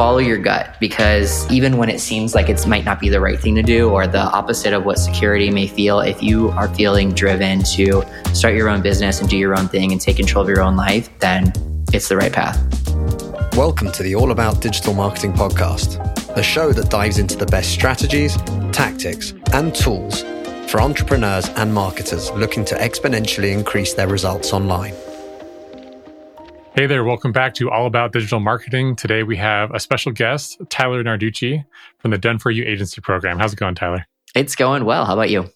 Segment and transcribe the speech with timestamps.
[0.00, 3.38] follow your gut because even when it seems like it might not be the right
[3.38, 7.12] thing to do or the opposite of what security may feel, if you are feeling
[7.12, 8.02] driven to
[8.32, 10.74] start your own business and do your own thing and take control of your own
[10.74, 11.52] life, then
[11.92, 12.56] it's the right path.
[13.58, 15.98] Welcome to the All About Digital Marketing podcast,
[16.34, 18.38] a show that dives into the best strategies,
[18.72, 20.22] tactics, and tools
[20.66, 24.94] for entrepreneurs and marketers looking to exponentially increase their results online.
[26.72, 28.94] Hey there, welcome back to All About Digital Marketing.
[28.94, 31.64] Today we have a special guest, Tyler Narducci
[31.98, 33.40] from the Done For You agency program.
[33.40, 34.06] How's it going, Tyler?
[34.36, 35.04] It's going well.
[35.04, 35.50] How about you?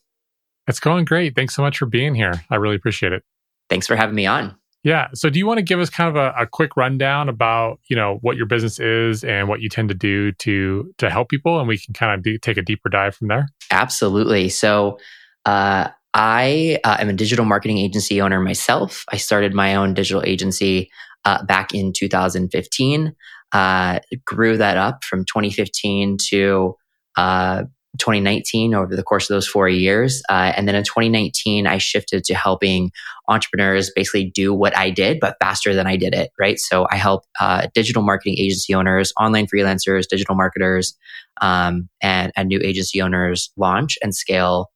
[0.67, 1.37] It's going great.
[1.37, 2.45] Thanks so much for being here.
[2.51, 3.23] I really appreciate it.
[3.71, 4.57] Thanks for having me on.
[4.83, 5.07] Yeah.
[5.15, 7.95] So do you want to give us kind of a, a quick rundown about, you
[7.95, 11.61] know, what your business is and what you tend to do to to help people
[11.61, 13.49] and we can kind of take a deeper dive from there?
[13.71, 14.49] Absolutely.
[14.49, 14.99] So
[15.47, 19.05] uh, I uh, am a digital marketing agency owner myself.
[19.11, 20.91] I started my own digital agency
[21.25, 23.15] uh, back in 2015.
[23.53, 26.77] Uh, grew that up from 2015 to
[27.17, 27.65] uh,
[27.99, 30.23] 2019 over the course of those four years.
[30.29, 32.91] Uh, and then in 2019, I shifted to helping
[33.29, 36.59] entrepreneurs basically do what I did, but faster than I did it, right?
[36.59, 40.97] So I help uh, digital marketing agency owners, online freelancers, digital marketers,
[41.41, 44.71] um, and, and new agency owners launch and scale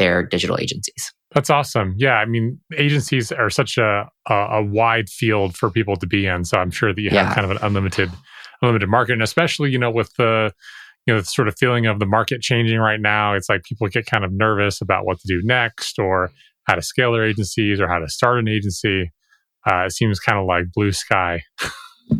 [0.00, 1.12] their digital agencies.
[1.32, 1.94] That's awesome.
[1.96, 6.26] Yeah, I mean, agencies are such a, a, a wide field for people to be
[6.26, 6.44] in.
[6.44, 8.10] So I'm sure that you have kind of an unlimited
[8.62, 10.52] unlimited market, and especially you know with the
[11.06, 13.34] you know the sort of feeling of the market changing right now.
[13.34, 16.32] It's like people get kind of nervous about what to do next, or
[16.64, 19.12] how to scale their agencies, or how to start an agency.
[19.70, 21.42] Uh, it seems kind of like blue sky.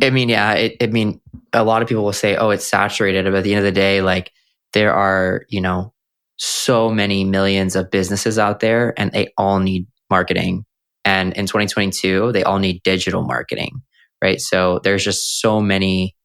[0.01, 0.53] I mean, yeah.
[0.53, 1.19] It, I mean,
[1.51, 3.77] a lot of people will say, "Oh, it's saturated," but at the end of the
[3.77, 4.31] day, like
[4.71, 5.93] there are you know
[6.43, 10.65] so many millions of businesses out there and they all need marketing.
[11.05, 13.83] And in 2022, they all need digital marketing,
[14.23, 14.41] right?
[14.41, 16.15] So there's just so many,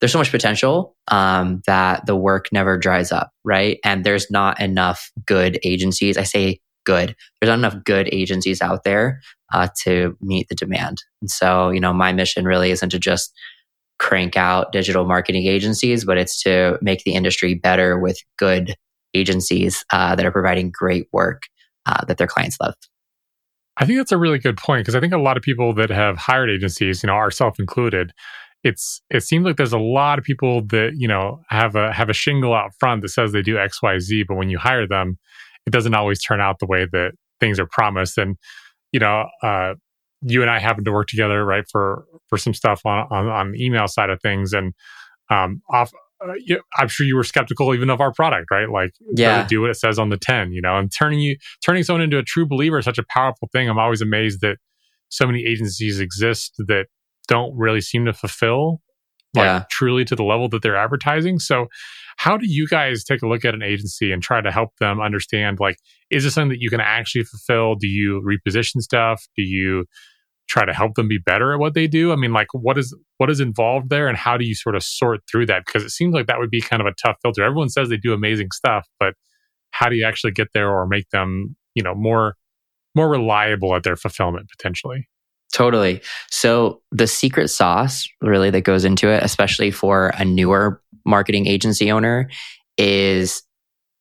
[0.00, 3.80] there's so much potential um, that the work never dries up, right?
[3.84, 6.16] And there's not enough good agencies.
[6.16, 7.16] I say good.
[7.40, 9.22] There's not enough good agencies out there
[9.52, 11.02] uh, to meet the demand.
[11.20, 13.32] And so, you know, my mission really isn't to just
[13.98, 18.76] crank out digital marketing agencies, but it's to make the industry better with good
[19.14, 21.42] agencies uh, that are providing great work
[21.86, 22.74] uh, that their clients love.
[23.76, 25.90] I think that's a really good point because I think a lot of people that
[25.90, 28.12] have hired agencies, you know, ourselves included,
[28.64, 32.08] it's it seems like there's a lot of people that you know have a have
[32.08, 34.86] a shingle out front that says they do X Y Z, but when you hire
[34.86, 35.18] them,
[35.66, 38.18] it doesn't always turn out the way that things are promised.
[38.18, 38.36] And
[38.92, 39.74] you know, uh,
[40.22, 43.52] you and I happen to work together, right, for for some stuff on on, on
[43.52, 44.74] the email side of things, and
[45.30, 45.92] um, off
[46.26, 48.68] uh, you, I'm sure you were skeptical even of our product, right?
[48.68, 50.76] Like, yeah, do what it says on the tin, you know.
[50.76, 53.68] And turning you, turning someone into a true believer is such a powerful thing.
[53.68, 54.58] I'm always amazed that
[55.08, 56.86] so many agencies exist that
[57.28, 58.80] don't really seem to fulfill,
[59.34, 59.64] like, yeah.
[59.70, 61.38] truly to the level that they're advertising.
[61.38, 61.66] So,
[62.16, 65.00] how do you guys take a look at an agency and try to help them
[65.00, 65.76] understand, like,
[66.10, 67.74] is this something that you can actually fulfill?
[67.74, 69.24] Do you reposition stuff?
[69.36, 69.86] Do you
[70.52, 72.12] try to help them be better at what they do?
[72.12, 74.82] I mean, like what is what is involved there and how do you sort of
[74.82, 75.64] sort through that?
[75.64, 77.42] Because it seems like that would be kind of a tough filter.
[77.42, 79.14] Everyone says they do amazing stuff, but
[79.70, 82.36] how do you actually get there or make them, you know, more
[82.94, 85.08] more reliable at their fulfillment potentially?
[85.54, 86.02] Totally.
[86.30, 91.90] So the secret sauce really that goes into it, especially for a newer marketing agency
[91.90, 92.28] owner,
[92.76, 93.42] is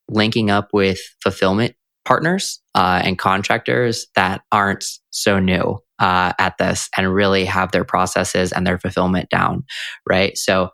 [0.09, 1.75] linking up with fulfillment
[2.05, 7.85] partners uh, and contractors that aren't so new uh, at this and really have their
[7.85, 9.63] processes and their fulfillment down,
[10.07, 10.37] right?
[10.37, 10.69] So,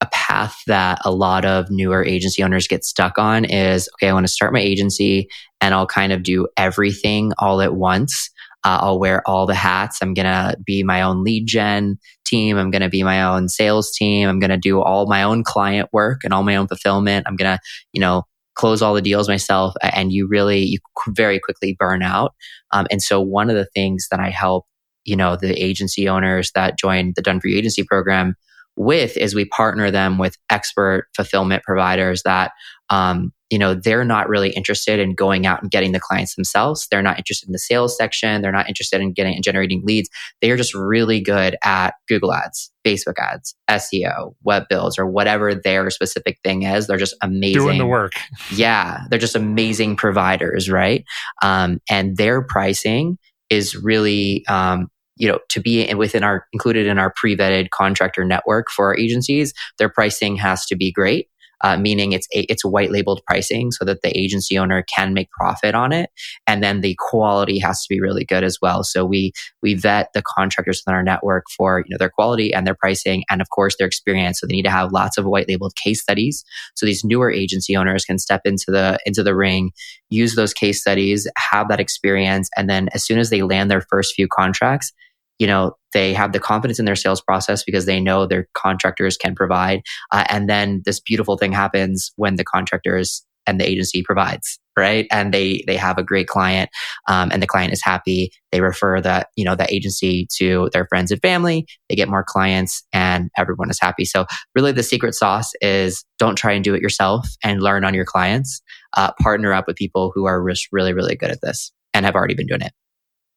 [0.00, 4.12] a path that a lot of newer agency owners get stuck on is okay, I
[4.12, 5.28] want to start my agency
[5.60, 8.30] and I'll kind of do everything all at once.
[8.64, 9.98] Uh, I'll wear all the hats.
[10.02, 12.58] I'm going to be my own lead gen team.
[12.58, 14.28] I'm going to be my own sales team.
[14.28, 17.26] I'm going to do all my own client work and all my own fulfillment.
[17.26, 17.60] I'm going to,
[17.92, 18.24] you know,
[18.54, 20.78] close all the deals myself and you really you
[21.08, 22.34] very quickly burn out.
[22.72, 24.66] Um, and so one of the things that i help
[25.04, 28.34] you know the agency owners that join the done for you agency program
[28.76, 32.52] with is we partner them with expert fulfillment providers that
[32.90, 36.88] um, you know they're not really interested in going out and getting the clients themselves.
[36.90, 38.42] They're not interested in the sales section.
[38.42, 40.08] They're not interested in getting and generating leads.
[40.40, 45.54] They are just really good at google ads facebook ads seo web builds or whatever
[45.54, 46.86] their specific thing is.
[46.86, 47.62] They're just amazing.
[47.62, 48.12] Doing the work.
[48.52, 51.04] Yeah they're just amazing providers right?
[51.42, 53.18] Um, and their pricing
[53.50, 58.70] is really um, you know to be within our included in our pre-vetted contractor network
[58.70, 61.28] for our agencies their pricing has to be great
[61.64, 65.74] uh, meaning it's it's white labeled pricing so that the agency owner can make profit
[65.74, 66.10] on it,
[66.46, 68.84] and then the quality has to be really good as well.
[68.84, 69.32] So we
[69.62, 73.24] we vet the contractors within our network for you know their quality and their pricing,
[73.30, 74.40] and of course their experience.
[74.40, 76.44] So they need to have lots of white labeled case studies,
[76.74, 79.72] so these newer agency owners can step into the into the ring,
[80.10, 83.86] use those case studies, have that experience, and then as soon as they land their
[83.88, 84.92] first few contracts,
[85.38, 89.16] you know they have the confidence in their sales process because they know their contractors
[89.16, 89.80] can provide
[90.10, 95.06] uh, and then this beautiful thing happens when the contractors and the agency provides right?
[95.10, 96.70] And they they have a great client
[97.08, 98.30] um, and the client is happy.
[98.52, 101.66] They refer that you know that agency to their friends and family.
[101.88, 104.04] They get more clients and everyone is happy.
[104.04, 107.94] So really the secret sauce is don't try and do it yourself and learn on
[107.94, 108.62] your clients.
[108.96, 112.34] Uh, partner up with people who are really really good at this and have already
[112.34, 112.72] been doing it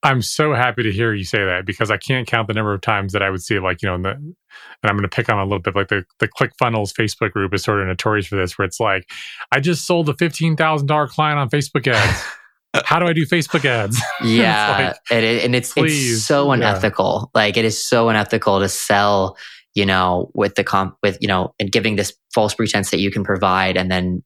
[0.04, 2.82] I'm so happy to hear you say that because I can't count the number of
[2.82, 4.36] times that I would see like, you know, the, and
[4.84, 7.64] I'm going to pick on a little bit like the, the ClickFunnels Facebook group is
[7.64, 9.10] sort of notorious for this, where it's like,
[9.52, 12.24] I just sold a $15,000 client on Facebook ads.
[12.86, 14.00] How do I do Facebook ads?
[14.24, 14.90] Yeah.
[14.90, 17.32] it's like, it, and it's, it's so unethical.
[17.34, 17.42] Yeah.
[17.42, 19.36] Like it is so unethical to sell,
[19.74, 23.10] you know, with the comp, with, you know, and giving this false pretense that you
[23.10, 24.24] can provide and then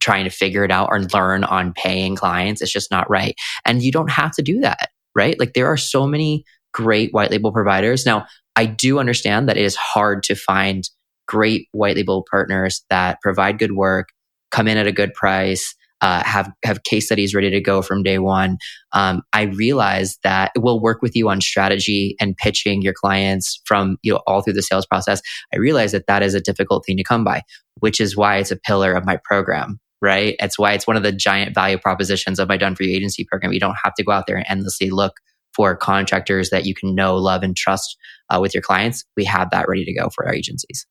[0.00, 2.60] trying to figure it out or learn on paying clients.
[2.60, 3.36] It's just not right.
[3.64, 5.38] And you don't have to do that right?
[5.38, 8.06] Like there are so many great white label providers.
[8.06, 8.26] Now,
[8.56, 10.84] I do understand that it is hard to find
[11.26, 14.08] great white label partners that provide good work,
[14.50, 18.02] come in at a good price, uh, have have case studies ready to go from
[18.02, 18.58] day one.
[18.92, 23.60] Um, I realize that it will work with you on strategy and pitching your clients
[23.64, 25.22] from you know all through the sales process.
[25.54, 27.42] I realize that that is a difficult thing to come by,
[27.78, 30.36] which is why it's a pillar of my program right?
[30.40, 33.24] It's why it's one of the giant value propositions of my done for you agency
[33.24, 33.52] program.
[33.52, 35.14] You don't have to go out there and endlessly look
[35.54, 37.96] for contractors that you can know, love, and trust
[38.30, 39.04] uh, with your clients.
[39.16, 40.86] We have that ready to go for our agencies.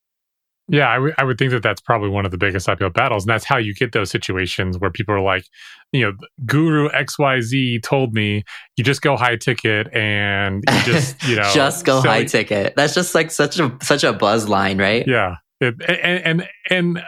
[0.67, 3.23] Yeah, I, w- I would think that that's probably one of the biggest uphill battles.
[3.23, 5.43] And that's how you get those situations where people are like,
[5.91, 6.13] you know,
[6.45, 8.43] Guru XYZ told me
[8.77, 12.75] you just go high ticket and you just, you know, just go high ticket.
[12.77, 15.05] That's just like such a, such a buzz line, right?
[15.05, 15.37] Yeah.
[15.59, 17.03] It, and, and, and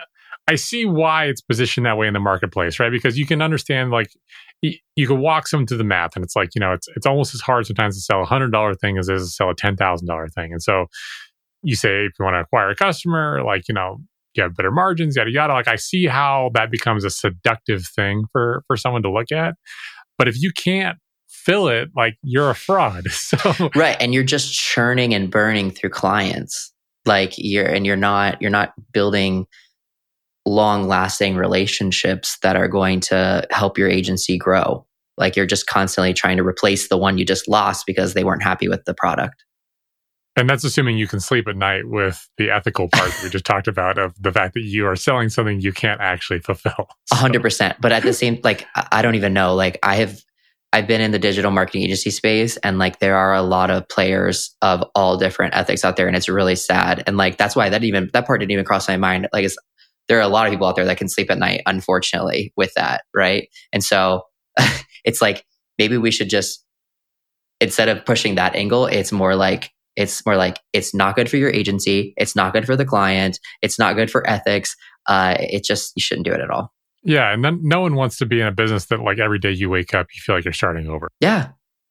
[0.48, 2.92] I see why it's positioned that way in the marketplace, right?
[2.92, 4.10] Because you can understand, like,
[4.62, 7.06] y- you can walk someone through the math, and it's like, you know, it's it's
[7.06, 9.50] almost as hard sometimes to sell a hundred dollar thing as it is to sell
[9.50, 10.52] a ten thousand dollar thing.
[10.52, 10.88] And so,
[11.64, 13.98] you say if you want to acquire a customer, like, you know,
[14.36, 15.54] you have better margins, yada yada.
[15.54, 19.56] Like, I see how that becomes a seductive thing for for someone to look at.
[20.18, 20.98] But if you can't
[21.30, 23.06] fill it, like, you're a fraud.
[23.12, 26.74] So right, and you're just churning and burning through clients,
[27.06, 29.46] like you're and you're not you're not building
[30.46, 34.86] long lasting relationships that are going to help your agency grow.
[35.18, 38.44] Like you're just constantly trying to replace the one you just lost because they weren't
[38.44, 39.44] happy with the product.
[40.36, 43.68] And that's assuming you can sleep at night with the ethical part we just talked
[43.68, 46.88] about of the fact that you are selling something you can't actually fulfill.
[47.12, 47.78] A hundred percent.
[47.80, 49.54] But at the same, like, I don't even know.
[49.54, 50.20] Like, I have,
[50.72, 53.88] I've been in the digital marketing agency space and like there are a lot of
[53.90, 57.04] players of all different ethics out there and it's really sad.
[57.06, 59.28] And like, that's why that even, that part didn't even cross my mind.
[59.32, 59.58] Like, it's,
[60.08, 62.74] there are a lot of people out there that can sleep at night, unfortunately, with
[62.76, 63.04] that.
[63.16, 63.48] Right.
[63.72, 64.24] And so
[65.06, 65.46] it's like,
[65.78, 66.64] maybe we should just,
[67.60, 71.38] instead of pushing that angle, it's more like, it's more like it's not good for
[71.38, 72.14] your agency.
[72.18, 73.40] It's not good for the client.
[73.62, 74.76] It's not good for ethics.
[75.08, 76.74] Uh, it just, you shouldn't do it at all.
[77.04, 77.32] Yeah.
[77.32, 79.70] And then no one wants to be in a business that like every day you
[79.70, 81.10] wake up, you feel like you're starting over.
[81.20, 81.50] Yeah.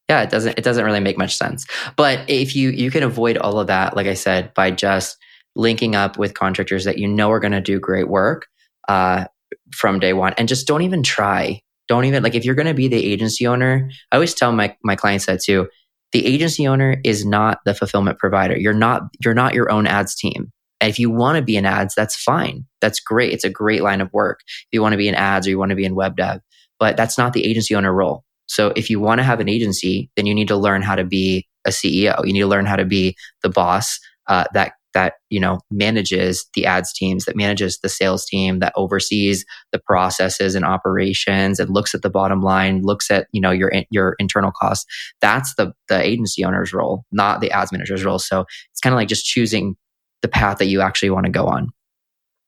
[0.08, 0.22] Yeah.
[0.22, 1.66] It doesn't, it doesn't really make much sense.
[1.96, 5.16] But if you, you can avoid all of that, like I said, by just
[5.54, 8.46] linking up with contractors that you know are going to do great work
[8.88, 9.26] uh,
[9.74, 10.34] from day one.
[10.38, 11.60] And just don't even try.
[11.88, 14.74] Don't even like if you're going to be the agency owner i always tell my,
[14.82, 15.68] my clients that too
[16.12, 18.56] the agency owner is not the fulfillment provider.
[18.56, 20.52] You're not you're not your own ads team.
[20.80, 22.66] And if you want to be in ads that's fine.
[22.80, 23.32] That's great.
[23.32, 24.40] It's a great line of work.
[24.46, 26.40] If you want to be in ads or you want to be in web dev.
[26.78, 28.24] But that's not the agency owner role.
[28.46, 31.04] So if you want to have an agency then you need to learn how to
[31.04, 35.14] be a ceo you need to learn how to be the boss uh, that that
[35.30, 40.54] you know manages the ads teams that manages the sales team that oversees the processes
[40.54, 44.52] and operations and looks at the bottom line looks at you know your your internal
[44.52, 44.86] costs.
[45.20, 48.18] That's the the agency owner's role not the ads manager's role.
[48.18, 49.76] So it's kind of like just choosing
[50.22, 51.68] the path that you actually want to go on.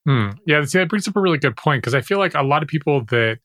[0.06, 0.30] Hmm.
[0.46, 2.62] yeah see, that brings up a really good point because i feel like a lot
[2.62, 3.38] of people that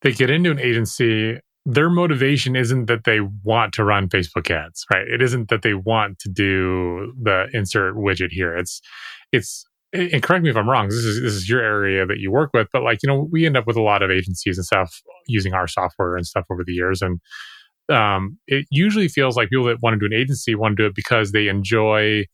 [0.00, 4.86] they get into an agency their motivation isn't that they want to run Facebook ads,
[4.92, 5.06] right?
[5.06, 8.56] It isn't that they want to do the insert widget here.
[8.56, 8.80] It's,
[9.32, 10.88] it's, and correct me if I'm wrong.
[10.88, 13.46] This is this is your area that you work with, but like you know, we
[13.46, 16.62] end up with a lot of agencies and stuff using our software and stuff over
[16.64, 17.20] the years, and
[17.88, 20.86] um, it usually feels like people that want to do an agency want to do
[20.86, 22.24] it because they enjoy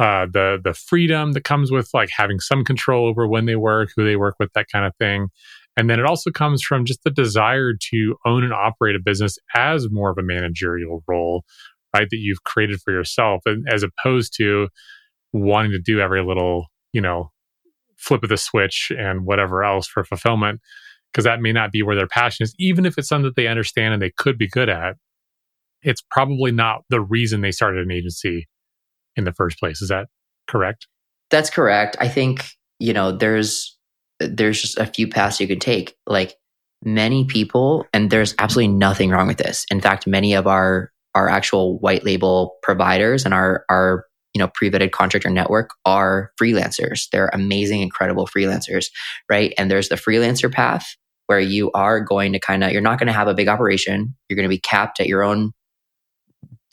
[0.00, 3.90] uh, the the freedom that comes with like having some control over when they work,
[3.94, 5.28] who they work with, that kind of thing.
[5.76, 9.36] And then it also comes from just the desire to own and operate a business
[9.54, 11.44] as more of a managerial role,
[11.94, 12.08] right?
[12.10, 14.68] That you've created for yourself, and as opposed to
[15.34, 17.30] wanting to do every little, you know,
[17.98, 20.60] flip of the switch and whatever else for fulfillment,
[21.12, 23.48] because that may not be where their passion is, even if it's something that they
[23.48, 24.96] understand and they could be good at.
[25.82, 28.48] It's probably not the reason they started an agency
[29.16, 29.82] in the first place.
[29.82, 30.06] Is that
[30.48, 30.86] correct?
[31.30, 31.96] That's correct.
[32.00, 33.76] I think, you know, there's
[34.18, 35.96] there's just a few paths you can take.
[36.06, 36.34] Like
[36.84, 39.64] many people, and there's absolutely nothing wrong with this.
[39.70, 44.48] In fact, many of our our actual white label providers and our our you know
[44.54, 47.08] pre-vetted contractor network are freelancers.
[47.10, 48.86] They're amazing, incredible freelancers,
[49.28, 49.52] right?
[49.58, 53.06] And there's the freelancer path where you are going to kind of you're not going
[53.06, 54.14] to have a big operation.
[54.28, 55.52] You're going to be capped at your own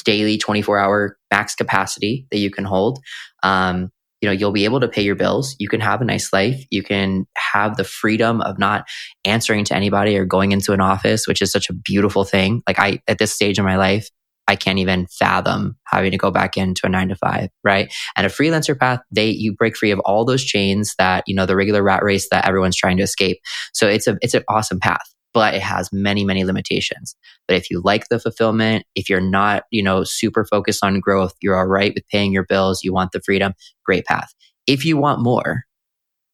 [0.03, 2.99] daily 24 hour max capacity that you can hold.
[3.43, 3.89] Um,
[4.21, 5.55] you know, you'll be able to pay your bills.
[5.59, 6.63] You can have a nice life.
[6.71, 8.87] You can have the freedom of not
[9.25, 12.63] answering to anybody or going into an office, which is such a beautiful thing.
[12.67, 14.09] Like I, at this stage in my life,
[14.47, 17.93] I can't even fathom having to go back into a nine to five, right?
[18.15, 21.45] And a freelancer path, they you break free of all those chains that you know
[21.45, 23.39] the regular rat race that everyone's trying to escape.
[23.73, 25.01] So it's a it's an awesome path
[25.33, 27.15] but it has many, many limitations.
[27.47, 31.33] But if you like the fulfillment, if you're not, you know, super focused on growth,
[31.41, 33.53] you're all right with paying your bills, you want the freedom,
[33.85, 34.33] great path.
[34.65, 35.63] If you want more,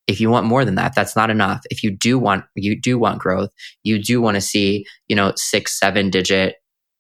[0.08, 1.62] if you want more than that, that's not enough.
[1.70, 3.50] If you do want, you do want growth,
[3.84, 6.56] you do want to see, you know, six, seven digit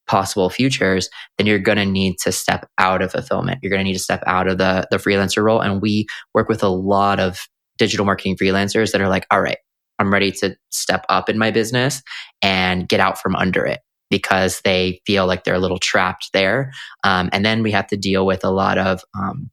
[0.07, 3.59] possible futures, then you're going to need to step out of fulfillment.
[3.61, 5.61] You're going to need to step out of the, the freelancer role.
[5.61, 7.39] And we work with a lot of
[7.77, 9.57] digital marketing freelancers that are like, all right,
[9.99, 12.01] I'm ready to step up in my business
[12.41, 16.71] and get out from under it because they feel like they're a little trapped there.
[17.03, 19.49] Um, and then we have to deal with a lot of, um,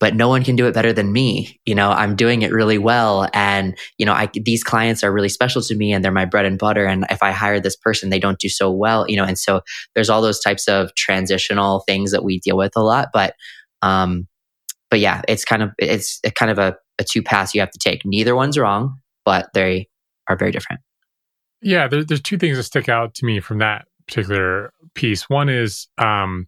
[0.00, 1.58] but no one can do it better than me.
[1.66, 3.28] You know, I'm doing it really well.
[3.34, 6.46] And, you know, I, these clients are really special to me and they're my bread
[6.46, 6.86] and butter.
[6.86, 9.60] And if I hire this person, they don't do so well, you know, and so
[9.94, 13.08] there's all those types of transitional things that we deal with a lot.
[13.12, 13.34] But,
[13.82, 14.28] um,
[14.90, 17.78] but yeah, it's kind of, it's kind of a, a two paths you have to
[17.78, 18.02] take.
[18.04, 19.88] Neither one's wrong but they
[20.28, 20.80] are very different.
[21.60, 25.28] Yeah, there, there's two things that stick out to me from that particular piece.
[25.28, 26.46] One is, um,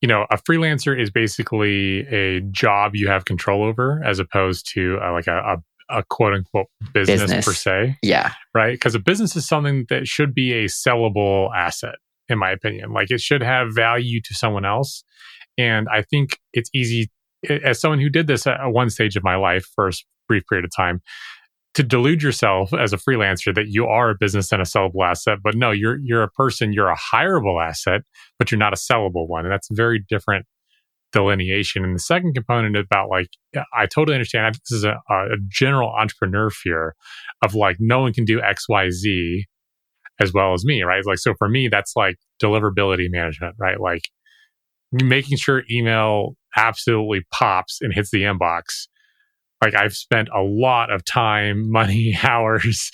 [0.00, 4.98] you know, a freelancer is basically a job you have control over, as opposed to
[5.02, 5.56] uh, like a,
[5.90, 7.96] a, a, quote unquote business, business, per se.
[8.02, 8.74] Yeah, right.
[8.74, 11.96] Because a business is something that should be a sellable asset,
[12.28, 12.92] in my opinion.
[12.92, 15.02] Like it should have value to someone else,
[15.56, 17.10] and I think it's easy
[17.64, 19.92] as someone who did this at one stage of my life for a
[20.28, 21.00] brief period of time
[21.78, 25.38] to delude yourself as a freelancer that you are a business and a sellable asset,
[25.44, 28.00] but no, you're you're a person, you're a hireable asset,
[28.36, 30.44] but you're not a sellable one, and that's very different
[31.12, 31.84] delineation.
[31.84, 33.28] And the second component about like
[33.72, 34.56] I totally understand.
[34.56, 36.96] This is a, a general entrepreneur fear
[37.44, 39.44] of like no one can do X Y Z
[40.20, 41.06] as well as me, right?
[41.06, 43.78] Like so for me, that's like deliverability management, right?
[43.78, 44.02] Like
[44.90, 48.88] making sure email absolutely pops and hits the inbox
[49.62, 52.90] like I've spent a lot of time, money, hours,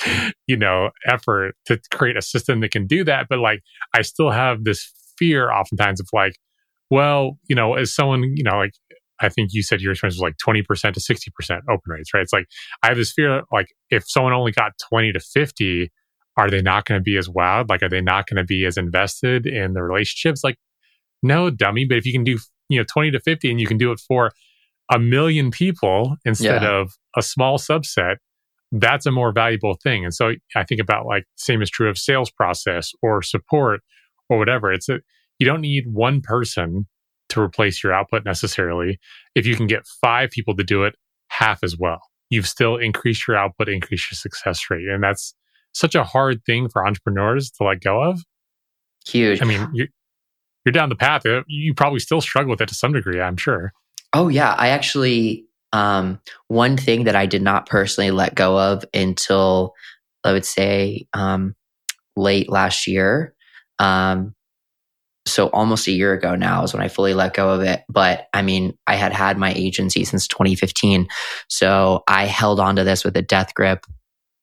[0.47, 3.26] you know, effort to create a system that can do that.
[3.28, 3.61] But like
[3.94, 6.35] I still have this fear oftentimes of like,
[6.90, 8.73] well, you know, as someone, you know, like
[9.21, 12.23] I think you said your experience was like 20% to 60% open rates, right?
[12.23, 12.47] It's like
[12.83, 15.90] I have this fear like if someone only got 20 to 50,
[16.37, 17.68] are they not going to be as wowed?
[17.68, 20.42] Like, are they not going to be as invested in the relationships?
[20.42, 20.56] Like,
[21.23, 21.85] no, dummy.
[21.85, 24.00] But if you can do, you know, 20 to 50 and you can do it
[24.00, 24.33] for
[24.93, 26.81] a million people instead yeah.
[26.81, 28.17] of a small subset,
[28.73, 30.05] that's a more valuable thing.
[30.05, 33.81] And so I think about like same is true of sales process or support
[34.29, 34.73] or whatever.
[34.73, 35.00] It's a,
[35.38, 36.87] you don't need one person
[37.31, 38.99] to replace your output necessarily.
[39.35, 40.95] If you can get five people to do it
[41.29, 42.00] half as well,
[42.31, 44.88] you've still increased your output, increased your success rate.
[44.88, 45.35] And that's
[45.73, 48.23] such a hard thing for entrepreneurs to let go of.
[49.07, 49.43] Huge.
[49.43, 49.88] I mean, you're,
[50.64, 51.26] you're down the path.
[51.26, 53.73] Uh, you probably still struggle with it to some degree, I'm sure.
[54.14, 58.85] Oh yeah, I actually um, one thing that I did not personally let go of
[58.94, 59.75] until
[60.23, 61.56] I would say um,
[62.16, 63.35] late last year.
[63.80, 64.35] Um,
[65.26, 67.83] so almost a year ago now is when I fully let go of it.
[67.88, 71.09] But I mean, I had had my agency since 2015,
[71.49, 73.85] so I held on to this with a death grip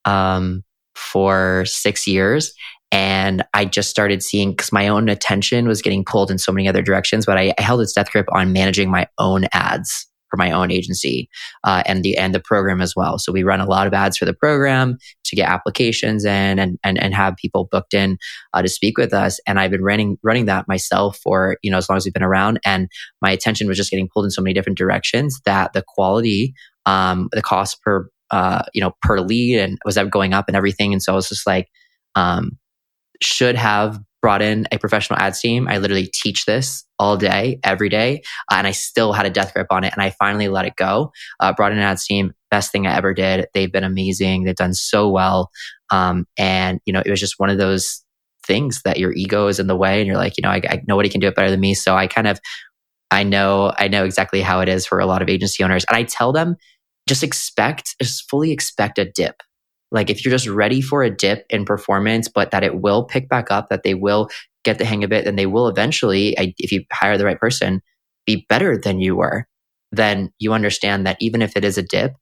[0.03, 0.63] um,
[0.95, 2.53] for six years.
[2.91, 6.67] And I just started seeing because my own attention was getting pulled in so many
[6.67, 10.37] other directions, but I, I held its death grip on managing my own ads for
[10.37, 11.29] my own agency
[11.65, 13.19] uh, and the and the program as well.
[13.19, 16.79] So we run a lot of ads for the program to get applications in and
[16.83, 18.17] and, and have people booked in
[18.53, 19.39] uh, to speak with us.
[19.45, 22.23] And I've been running running that myself for you know as long as we've been
[22.23, 22.59] around.
[22.65, 22.87] And
[23.21, 26.55] my attention was just getting pulled in so many different directions that the quality,
[26.85, 30.93] um, the cost per uh, you know per lead and was going up and everything.
[30.93, 31.67] And so I was just like,
[32.15, 32.57] um,
[33.21, 35.67] should have brought in a professional ads team.
[35.67, 39.53] I literally teach this all day, every day, uh, and I still had a death
[39.53, 39.93] grip on it.
[39.93, 41.11] And I finally let it go.
[41.39, 43.47] Uh, brought in an ads team, best thing I ever did.
[43.53, 44.43] They've been amazing.
[44.43, 45.49] They've done so well.
[45.89, 48.03] Um, and you know, it was just one of those
[48.45, 50.81] things that your ego is in the way, and you're like, you know, I, I
[50.87, 51.73] nobody can do it better than me.
[51.73, 52.39] So I kind of,
[53.09, 55.97] I know, I know exactly how it is for a lot of agency owners, and
[55.97, 56.55] I tell them,
[57.07, 59.41] just expect, just fully expect a dip
[59.91, 63.29] like if you're just ready for a dip in performance, but that it will pick
[63.29, 64.29] back up, that they will
[64.63, 67.81] get the hang of it, then they will eventually, if you hire the right person,
[68.25, 69.47] be better than you were.
[69.91, 72.13] Then you understand that even if it is a dip,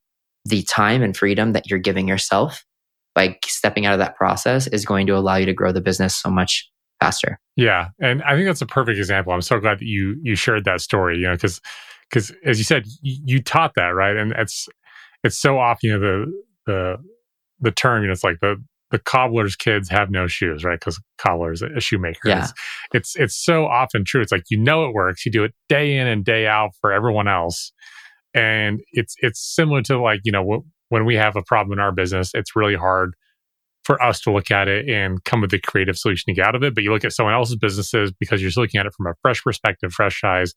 [0.46, 2.66] the time and freedom that you're giving yourself
[3.14, 6.16] by stepping out of that process is going to allow you to grow the business
[6.16, 7.40] so much faster.
[7.56, 9.34] Yeah, and I think that's a perfect example.
[9.34, 11.18] I'm so glad that you you shared that story.
[11.18, 11.60] You know, because
[12.10, 14.68] because as you said, you, you taught that right, and it's
[15.24, 16.98] it's so often you know the the
[17.62, 18.58] the term, you know, it's like the
[18.92, 20.80] the cobbler's kids have no shoes, right?
[20.80, 22.28] Because cobbler's a shoemaker.
[22.28, 22.44] Yeah.
[22.44, 22.54] It's,
[22.94, 24.22] it's, it's so often true.
[24.22, 25.26] It's like you know it works.
[25.26, 27.72] You do it day in and day out for everyone else,
[28.34, 31.80] and it's it's similar to like you know w- when we have a problem in
[31.80, 33.14] our business, it's really hard
[33.84, 36.56] for us to look at it and come with a creative solution to get out
[36.56, 36.76] of it.
[36.76, 39.44] But you look at someone else's businesses because you're looking at it from a fresh
[39.44, 40.54] perspective, fresh eyes.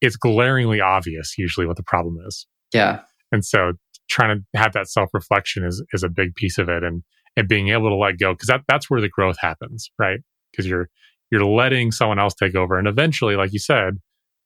[0.00, 2.46] It's glaringly obvious usually what the problem is.
[2.72, 3.00] Yeah.
[3.32, 3.72] And so
[4.10, 7.02] trying to have that self reflection is is a big piece of it, and
[7.36, 10.20] and being able to let go because that that's where the growth happens, right?
[10.50, 10.88] Because you're
[11.30, 13.98] you're letting someone else take over, and eventually, like you said,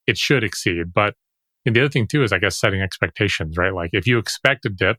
[0.06, 0.92] it should exceed.
[0.94, 1.14] But
[1.66, 3.74] and the other thing too is, I guess, setting expectations, right?
[3.74, 4.98] Like if you expect a dip,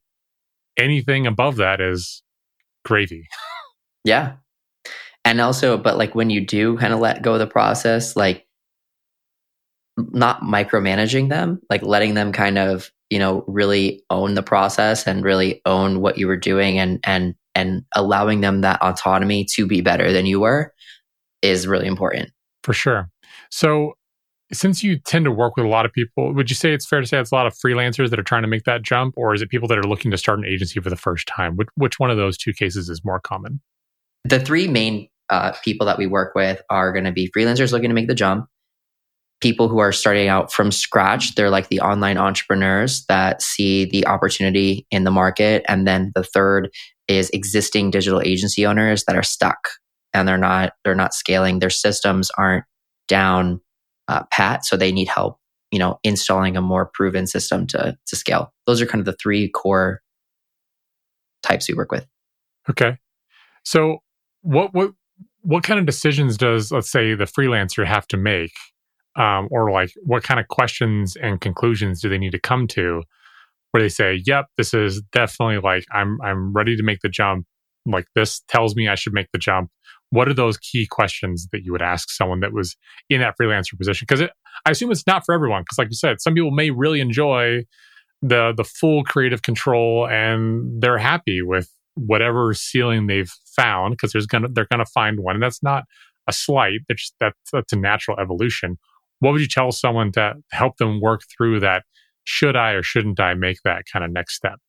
[0.78, 2.24] anything above that is
[2.84, 3.28] gravy.
[4.04, 4.34] yeah.
[5.24, 8.46] And also, but like when you do kind of let go of the process, like
[9.98, 15.24] not micromanaging them, like letting them kind of you know really own the process and
[15.24, 19.82] really own what you were doing and and and allowing them that autonomy to be
[19.82, 20.74] better than you were
[21.42, 22.32] is really important.
[22.64, 23.10] For sure.
[23.50, 23.94] So
[24.52, 27.02] since you tend to work with a lot of people would you say it's fair
[27.02, 29.34] to say it's a lot of freelancers that are trying to make that jump or
[29.34, 31.56] is it people that are looking to start an agency for the first time?
[31.56, 33.62] Which, which one of those two cases is more common?
[34.24, 37.90] The three main uh, people that we work with are going to be freelancers looking
[37.90, 38.48] to make the jump
[39.46, 41.36] people who are starting out from scratch.
[41.36, 45.64] They're like the online entrepreneurs that see the opportunity in the market.
[45.68, 46.72] And then the third
[47.08, 49.70] is existing digital agency owners that are stuck
[50.16, 51.60] and they're not they're not scaling.
[51.60, 52.66] Their systems aren't
[53.08, 53.62] down
[54.08, 55.38] uh, pat, so they need help.
[55.70, 58.52] You know, installing a more proven system to to scale.
[58.66, 60.02] Those are kind of the three core
[61.44, 62.08] types we work with.
[62.68, 62.98] Okay,
[63.64, 64.00] so
[64.42, 64.94] what what
[65.42, 68.54] what kind of decisions does let's say the freelancer have to make
[69.16, 73.04] um, or like what kind of questions and conclusions do they need to come to
[73.72, 77.46] where they say yep this is definitely like i'm i'm ready to make the jump.
[77.86, 79.70] Like this tells me i should make the jump.
[80.12, 82.76] What are those key questions that you would ask someone that was
[83.10, 84.06] in that freelancer position?
[84.08, 84.28] Because
[84.66, 87.64] i assume it's not for everyone because like you said some people may really enjoy
[88.22, 94.26] the the full creative control and they're happy with whatever ceiling they've found because there's
[94.26, 95.84] gonna they're gonna find one and that's not
[96.28, 98.78] a slight that's that's, that's a natural evolution
[99.20, 101.84] what would you tell someone to help them work through that?
[102.24, 104.60] Should I or shouldn't I make that kind of next step?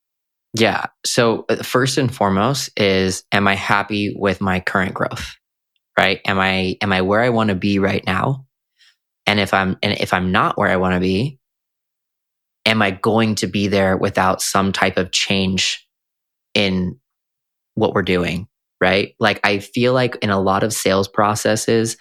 [0.55, 0.87] Yeah.
[1.05, 5.35] So, uh, first and foremost is am I happy with my current growth?
[5.99, 6.21] Right?
[6.27, 8.47] Am I am I where I want to be right now?
[9.27, 11.39] And if I'm and if I'm not where I want to be,
[12.65, 15.87] am I going to be there without some type of change
[16.55, 16.99] in
[17.75, 18.47] what we're doing?
[18.81, 19.15] Right?
[19.19, 21.97] Like I feel like in a lot of sales processes,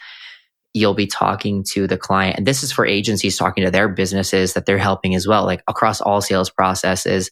[0.75, 2.38] you'll be talking to the client.
[2.38, 5.45] And this is for agencies talking to their businesses that they're helping as well.
[5.45, 7.31] Like across all sales processes,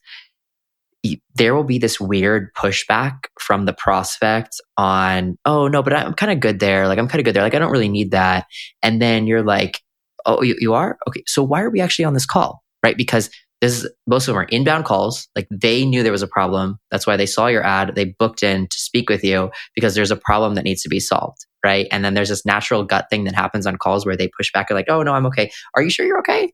[1.36, 6.32] there will be this weird pushback from the prospect on, oh, no, but I'm kind
[6.32, 6.88] of good there.
[6.88, 7.44] Like, I'm kind of good there.
[7.44, 8.46] Like, I don't really need that.
[8.82, 9.82] And then you're like,
[10.26, 10.98] oh, you, you are?
[11.10, 11.24] Okay.
[11.28, 12.64] So why are we actually on this call?
[12.82, 12.96] Right.
[12.96, 13.30] Because
[13.64, 15.28] this is, most of them are inbound calls.
[15.36, 16.80] Like they knew there was a problem.
[16.92, 17.94] That's why they saw your ad.
[17.96, 21.00] They booked in to speak with you because there's a problem that needs to be
[21.00, 21.88] solved right?
[21.92, 24.70] And then there's this natural gut thing that happens on calls where they push back
[24.70, 25.50] and like, oh no, I'm okay.
[25.76, 26.52] Are you sure you're okay?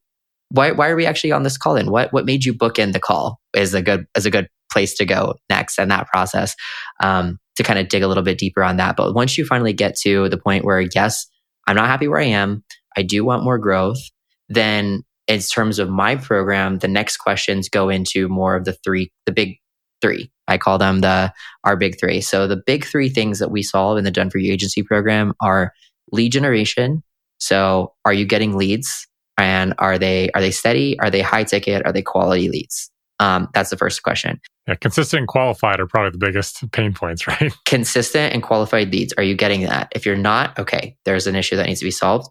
[0.50, 1.92] Why why are we actually on this call in?
[1.92, 4.94] What what made you book in the call is a good is a good place
[4.96, 6.56] to go next in that process.
[7.02, 8.96] Um, to kind of dig a little bit deeper on that.
[8.96, 11.28] But once you finally get to the point where, yes,
[11.68, 12.64] I'm not happy where I am,
[12.96, 14.00] I do want more growth,
[14.48, 19.12] then in terms of my program, the next questions go into more of the three,
[19.28, 19.58] the big
[20.02, 20.32] three.
[20.48, 21.32] I call them the
[21.64, 22.20] our big three.
[22.20, 25.34] So the big three things that we solve in the Done for You agency program
[25.42, 25.72] are
[26.12, 27.04] lead generation.
[27.38, 29.08] So are you getting leads?
[29.38, 31.00] And are they are they steady?
[31.00, 31.86] Are they high ticket?
[31.86, 32.92] Are they quality leads?
[33.20, 34.42] Um, that's the first question.
[34.68, 37.54] Yeah, consistent and qualified are probably the biggest pain points, right?
[37.66, 39.14] Consistent and qualified leads.
[39.18, 39.90] Are you getting that?
[39.94, 42.30] If you're not, okay, there's an issue that needs to be solved.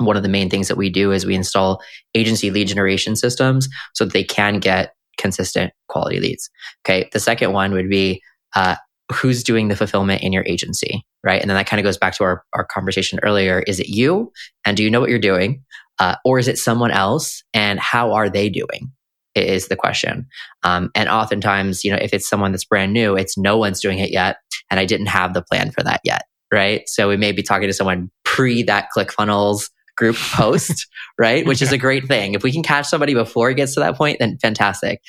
[0.00, 1.82] One of the main things that we do is we install
[2.14, 6.50] agency lead generation systems so that they can get consistent quality leads.
[6.84, 7.08] Okay.
[7.12, 8.22] The second one would be
[8.54, 8.76] uh,
[9.12, 11.40] who's doing the fulfillment in your agency, right?
[11.40, 13.60] And then that kind of goes back to our, our conversation earlier.
[13.66, 14.32] Is it you?
[14.64, 15.62] And do you know what you're doing?
[15.98, 17.42] Uh, or is it someone else?
[17.52, 18.90] And how are they doing?
[19.34, 20.26] Is the question.
[20.64, 23.98] Um, and oftentimes, you know, if it's someone that's brand new, it's no one's doing
[23.98, 24.38] it yet.
[24.70, 26.22] And I didn't have the plan for that yet.
[26.52, 26.82] Right.
[26.88, 31.46] So we may be talking to someone pre that ClickFunnels group post, right?
[31.46, 32.34] Which is a great thing.
[32.34, 35.00] If we can catch somebody before it gets to that point, then fantastic.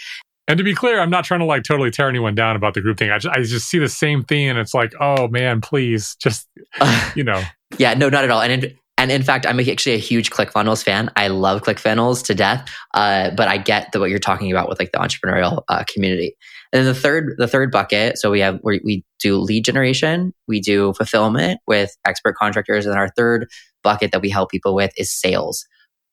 [0.48, 2.82] And to be clear, I'm not trying to like totally tear anyone down about the
[2.82, 3.10] group thing.
[3.10, 6.48] I just, I just see the same thing, and it's like, oh man, please, just
[7.16, 7.42] you know.
[7.78, 8.42] yeah, no, not at all.
[8.42, 11.10] And in, and in fact, I'm actually a huge ClickFunnels fan.
[11.16, 12.70] I love ClickFunnels to death.
[12.94, 16.36] Uh, but I get the, what you're talking about with like the entrepreneurial uh, community.
[16.74, 18.18] And the third, the third bucket.
[18.18, 22.96] So we have we, we do lead generation, we do fulfillment with expert contractors, and
[22.96, 23.48] our third
[23.84, 25.66] bucket that we help people with is sales.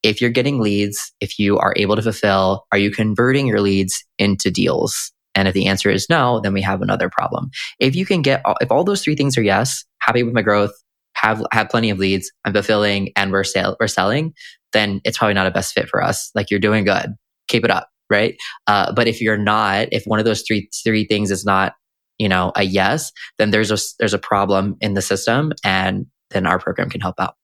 [0.02, 4.04] If you're getting leads, if you are able to fulfill, are you converting your leads
[4.18, 5.12] into deals?
[5.34, 7.50] And if the answer is no, then we have another problem.
[7.78, 10.72] If you can get, if all those three things are yes, happy with my growth,
[11.14, 14.34] have have plenty of leads, I'm fulfilling, and we're sale, we're selling,
[14.72, 16.30] then it's probably not a best fit for us.
[16.34, 17.14] Like you're doing good,
[17.48, 18.36] keep it up, right?
[18.66, 21.74] Uh, but if you're not, if one of those three three things is not,
[22.18, 26.46] you know, a yes, then there's a there's a problem in the system, and then
[26.46, 27.34] our program can help out.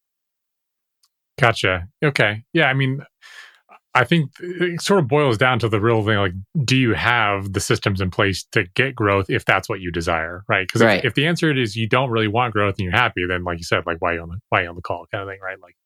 [1.39, 1.89] Gotcha.
[2.05, 2.45] Okay.
[2.53, 2.67] Yeah.
[2.67, 3.05] I mean,
[3.95, 6.33] I think it sort of boils down to the real thing like,
[6.65, 10.45] do you have the systems in place to get growth if that's what you desire?
[10.49, 10.67] Right.
[10.67, 10.99] Because right.
[10.99, 13.59] if, if, the answer is you don't really want growth and you're happy, then like
[13.59, 15.59] you said, like why on the why on the call kind of thing, right?
[15.61, 15.77] Like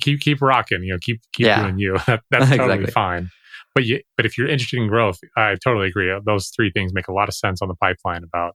[0.00, 1.62] keep keep rocking, you know, keep keep yeah.
[1.62, 1.96] doing you.
[2.06, 2.92] That, that's totally exactly.
[2.92, 3.30] fine.
[3.74, 6.10] But you, but if you're interested in growth, I totally agree.
[6.10, 8.54] Uh, those three things make a lot of sense on the pipeline about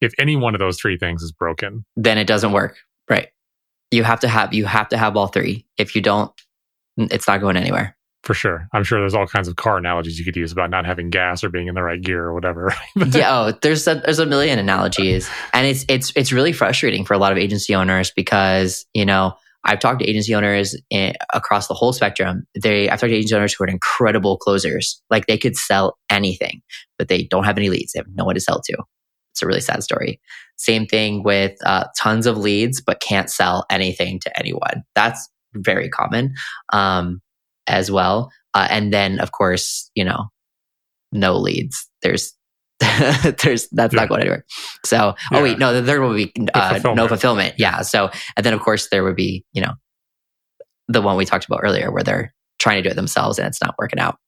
[0.00, 2.76] if any one of those three things is broken, then it doesn't work.
[3.10, 3.28] Right
[3.90, 5.66] you have to have you have to have all three.
[5.76, 6.32] If you don't,
[6.96, 7.96] it's not going anywhere.
[8.24, 8.68] For sure.
[8.72, 11.42] I'm sure there's all kinds of car analogies you could use about not having gas
[11.42, 12.74] or being in the right gear or whatever.
[12.96, 15.30] yeah, oh, there's a, there's a million analogies.
[15.54, 19.34] And it's it's it's really frustrating for a lot of agency owners because, you know,
[19.64, 20.76] I've talked to agency owners
[21.32, 22.44] across the whole spectrum.
[22.60, 25.02] They I've talked to agency owners who are incredible closers.
[25.10, 26.62] Like they could sell anything,
[26.98, 27.92] but they don't have any leads.
[27.92, 28.76] They have no one to sell to.
[29.32, 30.20] It's a really sad story.
[30.56, 34.82] Same thing with uh, tons of leads, but can't sell anything to anyone.
[34.94, 36.34] That's very common
[36.72, 37.20] um,
[37.66, 38.30] as well.
[38.54, 40.24] Uh, and then, of course, you know,
[41.12, 41.88] no leads.
[42.02, 42.34] There's
[43.42, 44.00] there's that's yeah.
[44.00, 44.44] not going anywhere.
[44.84, 45.38] So, yeah.
[45.38, 46.96] oh wait, no, the third one would be uh, fulfillment.
[46.96, 47.54] no fulfillment.
[47.58, 47.82] Yeah.
[47.82, 49.72] So, and then of course there would be, you know,
[50.86, 53.60] the one we talked about earlier where they're trying to do it themselves and it's
[53.60, 54.18] not working out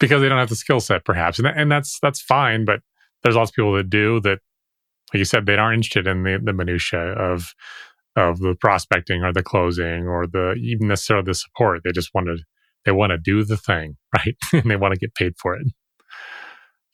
[0.00, 2.64] because they don't have the skill set, perhaps, and and that's that's fine.
[2.64, 2.80] But
[3.22, 4.38] there's lots of people that do that
[5.12, 7.54] like you said, they aren't interested in the, the minutia of
[8.16, 11.82] of the prospecting or the closing or the even necessarily the support.
[11.84, 12.38] They just want to
[12.84, 14.36] they want to do the thing, right?
[14.52, 15.66] and they want to get paid for it.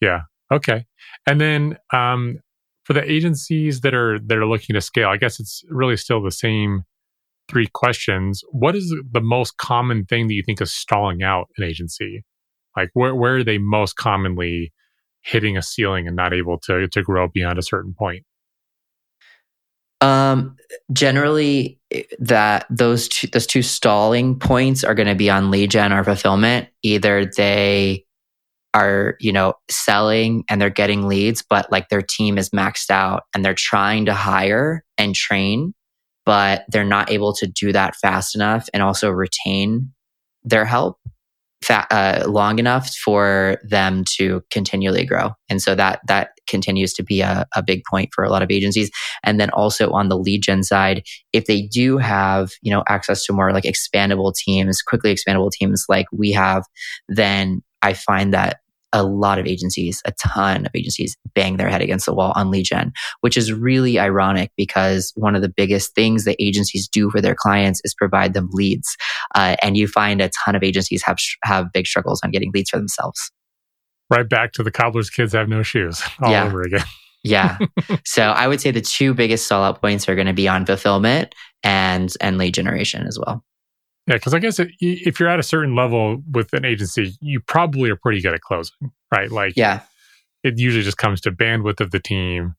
[0.00, 0.22] Yeah.
[0.52, 0.84] Okay.
[1.26, 2.40] And then um,
[2.84, 6.22] for the agencies that are that are looking to scale, I guess it's really still
[6.22, 6.84] the same
[7.48, 8.42] three questions.
[8.50, 12.24] What is the most common thing that you think is stalling out an agency?
[12.76, 14.72] Like where where are they most commonly
[15.22, 18.24] hitting a ceiling and not able to to grow beyond a certain point?
[20.00, 20.56] Um,
[20.92, 21.78] generally,
[22.18, 26.02] that those two those two stalling points are going to be on lead gen or
[26.02, 26.68] fulfillment.
[26.82, 28.04] Either they
[28.74, 33.24] are you know selling and they're getting leads, but like their team is maxed out
[33.34, 35.74] and they're trying to hire and train,
[36.24, 39.92] but they're not able to do that fast enough and also retain
[40.44, 40.98] their help
[41.62, 45.30] fa- uh, long enough for them to continually grow.
[45.48, 48.50] And so that that continues to be a, a big point for a lot of
[48.50, 48.90] agencies.
[49.22, 53.24] And then also on the lead gen side, if they do have you know access
[53.26, 56.64] to more like expandable teams, quickly expandable teams like we have,
[57.08, 58.58] then I find that
[58.92, 62.50] a lot of agencies, a ton of agencies bang their head against the wall on
[62.50, 67.10] lead gen, which is really ironic because one of the biggest things that agencies do
[67.10, 68.96] for their clients is provide them leads.
[69.34, 72.70] Uh, and you find a ton of agencies have, have big struggles on getting leads
[72.70, 73.32] for themselves.
[74.10, 76.44] Right back to the cobbler's kids have no shoes all yeah.
[76.44, 76.84] over again.
[77.24, 77.58] yeah.
[78.04, 80.66] So I would say the two biggest stall out points are going to be on
[80.66, 83.44] fulfillment and and lead generation as well.
[84.06, 87.40] Yeah, because I guess it, if you're at a certain level with an agency, you
[87.40, 89.30] probably are pretty good at closing, right?
[89.30, 89.80] Like, yeah,
[90.42, 92.56] it usually just comes to bandwidth of the team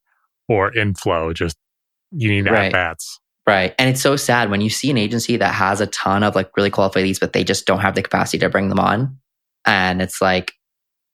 [0.48, 1.34] or inflow.
[1.34, 1.58] Just
[2.12, 2.68] you need Right.
[2.68, 3.20] at bats.
[3.46, 3.76] Right.
[3.78, 6.56] And it's so sad when you see an agency that has a ton of like
[6.56, 9.18] really qualified leads, but they just don't have the capacity to bring them on.
[9.66, 10.54] And it's like,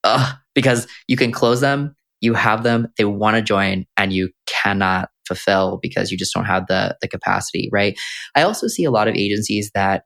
[0.03, 4.29] ugh, because you can close them, you have them, they want to join, and you
[4.45, 7.97] cannot fulfill because you just don't have the the capacity, right?
[8.35, 10.03] I also see a lot of agencies that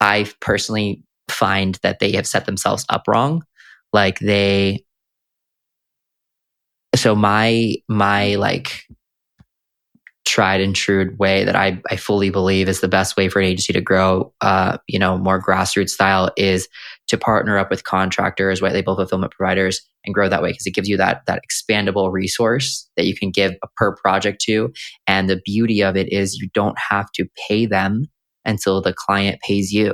[0.00, 3.42] I personally find that they have set themselves up wrong.
[3.92, 4.84] Like they
[6.94, 8.86] so my my like
[10.24, 13.46] tried and true way that I, I fully believe is the best way for an
[13.46, 16.68] agency to grow, uh, you know, more grassroots style is
[17.06, 20.74] to partner up with contractors, white label fulfillment providers, and grow that way because it
[20.74, 24.72] gives you that that expandable resource that you can give a per project to.
[25.06, 28.06] And the beauty of it is you don't have to pay them
[28.46, 29.92] until the client pays you.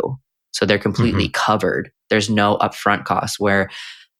[0.53, 1.91] So they're completely covered.
[2.11, 3.71] There's no upfront costs where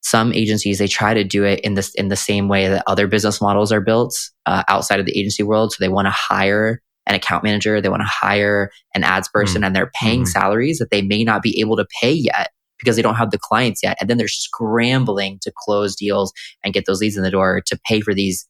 [0.01, 3.07] some agencies they try to do it in this in the same way that other
[3.07, 5.73] business models are built uh, outside of the agency world.
[5.73, 9.63] So they want to hire an account manager, they want to hire an ads person,
[9.65, 10.29] and they're paying Mhm.
[10.29, 13.39] salaries that they may not be able to pay yet because they don't have the
[13.39, 16.33] clients yet, and then they're scrambling to close deals
[16.65, 18.49] and get those leads in the door to pay for these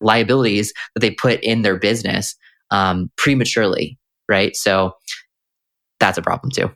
[0.00, 2.34] liabilities that they put in their business
[2.70, 3.97] um, prematurely,
[4.28, 4.54] right?
[4.56, 4.92] So
[6.00, 6.70] that's a problem too.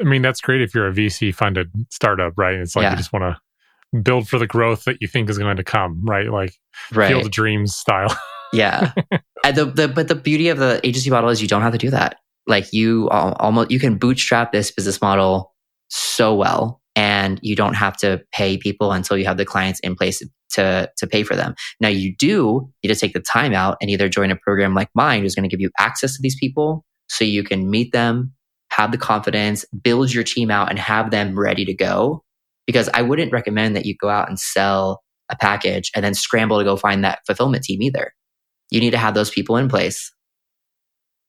[0.00, 2.54] I mean, that's great if you're a VC funded startup, right?
[2.54, 2.90] It's like Yeah.
[2.92, 6.00] you just want to build for the growth that you think is going to come,
[6.04, 6.30] right?
[6.30, 6.54] Like
[6.92, 7.08] Right.
[7.08, 8.14] field of dreams style.
[8.52, 8.92] Yeah.
[9.44, 11.78] and the, the but the beauty of the agency model is you don't have to
[11.78, 12.16] do that.
[12.48, 15.54] Like you uh, almost you can bootstrap this business model
[15.88, 19.94] so well and you don't have to pay people until you have the clients in
[19.94, 21.54] place to to pay for them.
[21.80, 24.88] Now you do need to take the time out and either join a program like
[24.94, 28.32] mine who's going to give you access to these people so you can meet them,
[28.70, 32.24] have the confidence, build your team out and have them ready to go
[32.66, 36.58] because I wouldn't recommend that you go out and sell a package and then scramble
[36.58, 38.12] to go find that fulfillment team either
[38.70, 40.12] you need to have those people in place.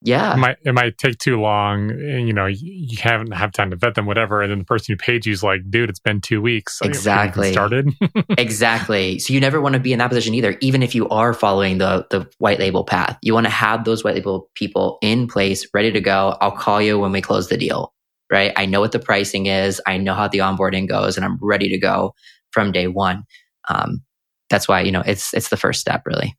[0.04, 0.34] Yeah.
[0.34, 3.94] it might it might take too long, you know you, haven't have time to vet
[3.94, 4.42] them, whatever.
[4.42, 6.80] And then the person who paid you is like, "Dude, it's been two weeks.
[6.82, 7.52] Exactly.
[7.52, 7.90] started."
[8.38, 9.20] exactly.
[9.20, 11.78] So you never want to be in that position either, even if you are following
[11.78, 13.18] the the white label path.
[13.22, 16.36] You want to have those white label people in place, ready to go.
[16.42, 17.94] I'll call you when we close the deal.
[18.32, 18.54] Right.
[18.56, 19.82] I know what the pricing is.
[19.86, 22.16] I know how the onboarding goes, and I'm ready to go
[22.52, 23.24] from day one.
[23.70, 24.02] Um,
[24.50, 26.36] that's why you know it's it's the first step, really.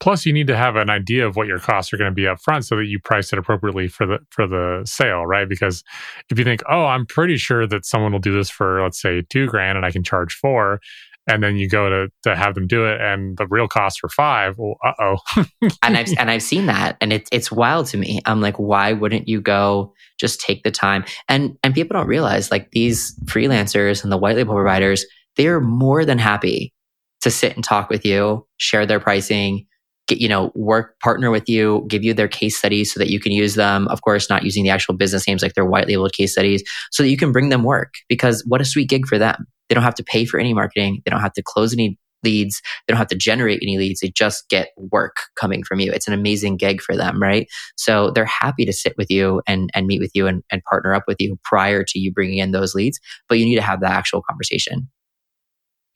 [0.00, 2.26] Plus, you need to have an idea of what your costs are going to be
[2.26, 5.48] up front so that you price it appropriately for the for the sale, right?
[5.48, 5.84] Because
[6.30, 9.22] if you think, "Oh, I'm pretty sure that someone will do this for let's say
[9.28, 10.80] 2 grand and I can charge 4,"
[11.28, 14.08] and then you go to to have them do it and the real costs are
[14.08, 15.18] 5, well, uh-oh.
[15.82, 18.20] and I've and I've seen that, and it's it's wild to me.
[18.26, 21.04] I'm like, why wouldn't you go just take the time?
[21.28, 25.04] And and people don't realize like these freelancers and the white label providers,
[25.36, 26.72] they are more than happy
[27.20, 29.66] to sit and talk with you, share their pricing,
[30.10, 33.20] get you know work partner with you, give you their case studies so that you
[33.20, 33.88] can use them.
[33.88, 37.02] Of course, not using the actual business names like their white labeled case studies, so
[37.02, 37.94] that you can bring them work.
[38.08, 39.46] Because what a sweet gig for them.
[39.68, 41.00] They don't have to pay for any marketing.
[41.04, 42.60] They don't have to close any leads.
[42.86, 44.00] They don't have to generate any leads.
[44.00, 45.90] They just get work coming from you.
[45.92, 47.46] It's an amazing gig for them, right?
[47.76, 50.92] So they're happy to sit with you and, and meet with you and, and partner
[50.92, 53.00] up with you prior to you bringing in those leads.
[53.28, 54.90] But you need to have the actual conversation.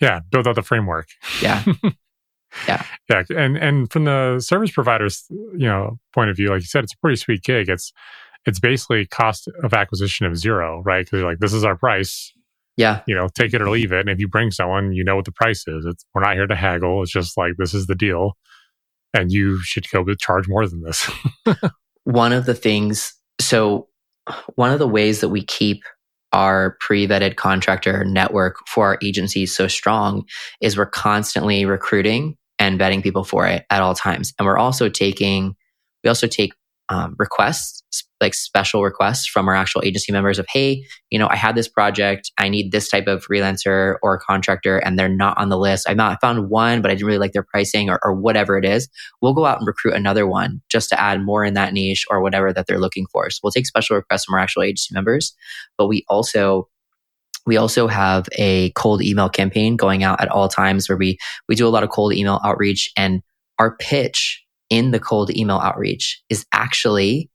[0.00, 1.08] yeah, build out the framework.
[1.42, 1.62] Yeah.
[2.68, 3.22] Yeah, Yeah.
[3.36, 6.94] and and from the service providers, you know, point of view, like you said, it's
[6.94, 7.68] a pretty sweet gig.
[7.68, 7.92] It's
[8.46, 11.04] it's basically cost of acquisition of zero, right?
[11.04, 12.32] Because you're like this is our price,
[12.76, 13.00] Yeah.
[13.06, 14.00] you know, take it or leave it.
[14.00, 15.84] And if you bring someone, you know what the price is.
[15.86, 17.02] It's we're not here to haggle.
[17.02, 18.36] It's just like this is the deal,
[19.12, 21.10] and you should go with charge more than this.
[22.04, 23.88] One of the things, so
[24.56, 25.82] one of the ways that we keep
[26.32, 30.24] our pre-vetted contractor network for our agencies so strong
[30.60, 34.32] is we're constantly recruiting and vetting people for it at all times.
[34.38, 35.56] And we're also taking,
[36.02, 36.52] we also take
[36.90, 37.82] um, requests,
[38.20, 41.68] like special requests from our actual agency members of, hey, you know, I had this
[41.68, 45.88] project, I need this type of freelancer or contractor, and they're not on the list.
[45.88, 48.88] I found one, but I didn't really like their pricing or, or whatever it is.
[49.22, 52.20] We'll go out and recruit another one just to add more in that niche or
[52.20, 53.30] whatever that they're looking for.
[53.30, 55.34] So we'll take special requests from our actual agency members,
[55.78, 56.68] but we also
[57.46, 61.54] we also have a cold email campaign going out at all times where we we
[61.54, 63.22] do a lot of cold email outreach and
[63.58, 67.30] our pitch in the cold email outreach is actually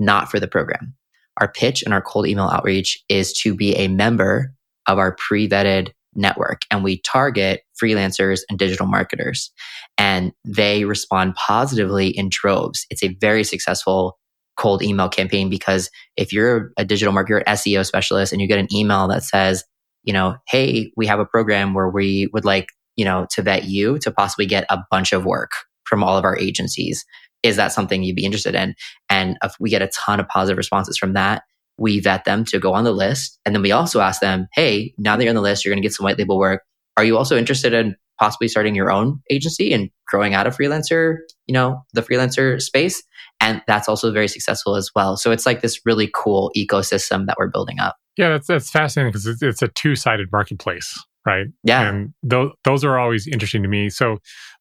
[0.00, 0.94] not for the program.
[1.40, 4.52] Our pitch and our cold email outreach is to be a member
[4.86, 9.52] of our pre-vetted network and we target freelancers and digital marketers
[9.98, 12.86] and they respond positively in droves.
[12.90, 14.18] It's a very successful
[14.58, 18.68] cold email campaign because if you're a digital marketer, SEO specialist, and you get an
[18.74, 19.64] email that says,
[20.02, 23.64] you know, hey, we have a program where we would like, you know, to vet
[23.64, 25.52] you to possibly get a bunch of work
[25.84, 27.04] from all of our agencies.
[27.42, 28.74] Is that something you'd be interested in?
[29.08, 31.42] And if we get a ton of positive responses from that,
[31.78, 33.38] we vet them to go on the list.
[33.46, 35.82] And then we also ask them, hey, now that you're on the list, you're going
[35.82, 36.62] to get some white label work.
[36.96, 41.18] Are you also interested in possibly starting your own agency and growing out of freelancer,
[41.46, 43.02] you know, the freelancer space?
[43.40, 45.16] And that's also very successful as well.
[45.16, 47.96] So it's like this really cool ecosystem that we're building up.
[48.16, 50.92] Yeah, that's, that's fascinating because it's, it's a two sided marketplace,
[51.24, 51.46] right?
[51.62, 51.88] Yeah.
[51.88, 53.90] And those, those are always interesting to me.
[53.90, 54.18] So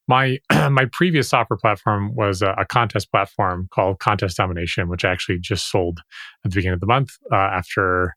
[0.07, 0.37] my
[0.69, 5.39] my previous software platform was a, a, contest platform called Contest Domination, which I actually
[5.39, 5.99] just sold
[6.45, 8.15] at the beginning of the month uh, after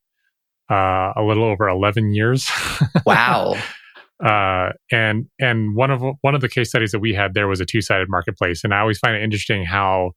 [0.70, 2.48] uh, a little over eleven years.
[3.06, 3.56] wow.
[4.24, 7.60] Uh, and and one of one of the case studies that we had there was
[7.60, 10.12] a two sided marketplace, and I always find it interesting how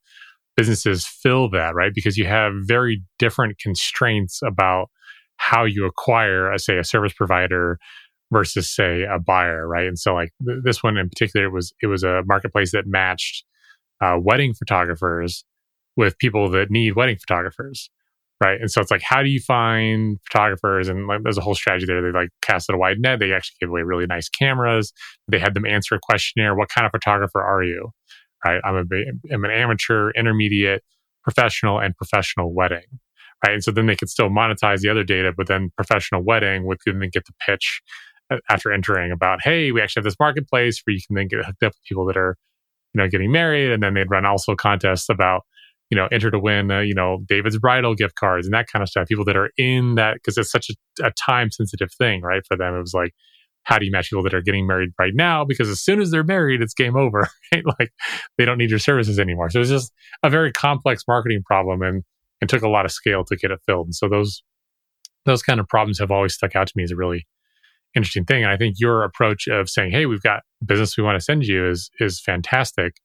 [0.55, 1.93] businesses fill that right?
[1.93, 4.89] Because you have very different constraints about
[5.37, 7.79] how you acquire, a, say, a service provider
[8.31, 9.87] versus say a buyer right?
[9.87, 12.85] And so like th- this one in particular it was it was a marketplace that
[12.87, 13.45] matched
[14.01, 15.45] uh, wedding photographers
[15.95, 17.89] with people that need wedding photographers
[18.43, 18.59] right.
[18.59, 20.87] And so it's like how do you find photographers?
[20.87, 22.01] And like, there's a whole strategy there.
[22.01, 23.19] They like casted a wide net.
[23.19, 24.93] They actually gave away really nice cameras.
[25.27, 26.55] They had them answer a questionnaire.
[26.55, 27.91] What kind of photographer are you?
[28.45, 28.59] Right.
[28.65, 30.83] I'm, a, I'm an amateur intermediate
[31.23, 32.83] professional and professional wedding.
[33.45, 33.53] Right.
[33.53, 36.77] And so then they could still monetize the other data but then professional wedding would
[36.85, 37.81] then get the pitch
[38.31, 41.43] uh, after entering about, hey, we actually have this marketplace where you can then get
[41.45, 42.37] hooked up with people that are,
[42.93, 45.41] you know, getting married, and then they'd run also contests about,
[45.89, 48.81] you know, enter to win, uh, you know, David's bridal gift cards and that kind
[48.81, 49.07] of stuff.
[49.07, 52.41] People that are in that because it's such a, a time sensitive thing, right?
[52.47, 53.13] For them, it was like,
[53.63, 55.45] how do you match people that are getting married right now?
[55.45, 57.63] Because as soon as they're married, it's game over, right?
[57.79, 57.91] Like
[58.37, 59.49] they don't need your services anymore.
[59.49, 59.91] So it's just
[60.21, 62.03] a very complex marketing problem, and
[62.41, 63.87] and took a lot of scale to get it filled.
[63.87, 64.43] And so those
[65.25, 67.25] those kind of problems have always stuck out to me as a really
[67.95, 68.43] interesting thing.
[68.43, 71.45] And I think your approach of saying, "Hey, we've got business we want to send
[71.45, 72.97] you," is is fantastic.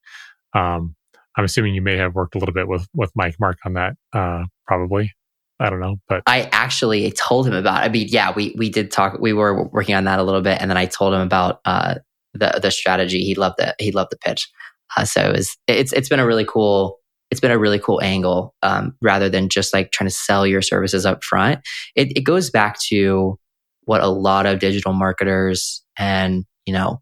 [0.55, 0.97] Um,
[1.39, 3.95] I'm assuming you may have worked a little bit with with Mike Mark on that,
[4.13, 5.13] uh, probably.
[5.61, 7.83] I don't know, but I actually told him about.
[7.83, 9.19] I mean, yeah, we we did talk.
[9.19, 11.97] We were working on that a little bit, and then I told him about uh,
[12.35, 13.25] the the strategy.
[13.25, 13.75] He loved it.
[13.79, 14.49] He loved the pitch.
[14.97, 16.99] Uh, so it was, it's it's been a really cool
[17.31, 20.63] it's been a really cool angle um, rather than just like trying to sell your
[20.63, 21.61] services up front.
[21.95, 23.39] It, it goes back to
[23.85, 27.01] what a lot of digital marketers and, you know,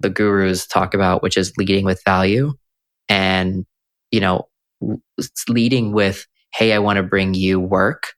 [0.00, 2.52] the gurus talk about, which is leading with value
[3.08, 3.64] and,
[4.12, 4.48] you know,
[5.48, 8.12] leading with, Hey, I want to bring you work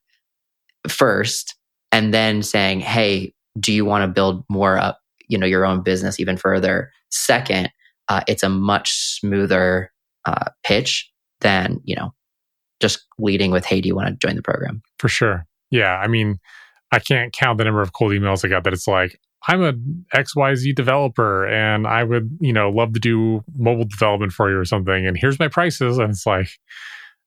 [0.88, 1.54] first.
[1.92, 5.82] And then saying, Hey, do you want to build more up, you know, your own
[5.82, 6.90] business even further?
[7.10, 7.70] Second,
[8.08, 9.92] uh, it's a much smoother
[10.26, 12.12] uh, pitch than, you know,
[12.80, 14.82] just leading with, Hey, do you want to join the program?
[14.98, 15.46] For sure.
[15.70, 15.96] Yeah.
[15.96, 16.40] I mean,
[16.92, 19.72] I can't count the number of cold emails I got that it's like, I'm a
[20.16, 24.64] XYZ developer and I would, you know, love to do mobile development for you or
[24.64, 25.06] something.
[25.06, 25.98] And here's my prices.
[25.98, 26.48] And it's like,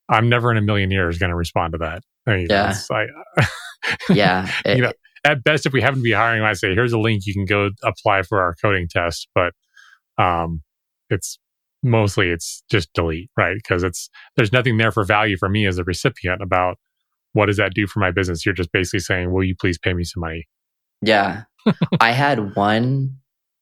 [0.10, 2.04] I'm never in a million years going to respond to that.
[2.26, 2.74] I mean, yeah.
[4.10, 4.52] Yeah.
[4.66, 4.92] It, you know,
[5.24, 7.46] at best, if we happen to be hiring, I say, here's a link you can
[7.46, 9.28] go apply for our coding test.
[9.36, 9.54] But
[10.18, 10.62] um,
[11.10, 11.40] it's
[11.84, 13.56] mostly it's just delete, right?
[13.56, 16.78] Because it's there's nothing there for value for me as a recipient about
[17.34, 18.46] what does that do for my business?
[18.46, 20.48] You're just basically saying, will you please pay me some money?
[21.02, 21.44] Yeah.
[22.00, 23.18] I had one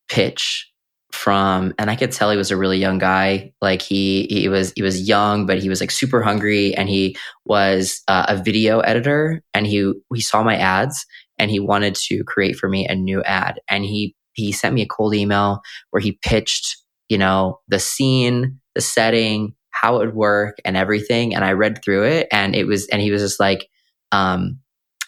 [0.10, 0.72] pitch
[1.12, 3.54] from and I could tell he was a really young guy.
[3.62, 7.18] Like he he was he was young, but he was like super hungry and he
[7.46, 11.06] was uh, a video editor and he he saw my ads
[11.40, 14.82] and he wanted to create for me a new ad and he he sent me
[14.82, 16.78] a cold email where he pitched,
[17.10, 21.34] you know, the scene, the setting, how it would work and everything.
[21.34, 23.68] And I read through it and it was, and he was just like,
[24.12, 24.60] um,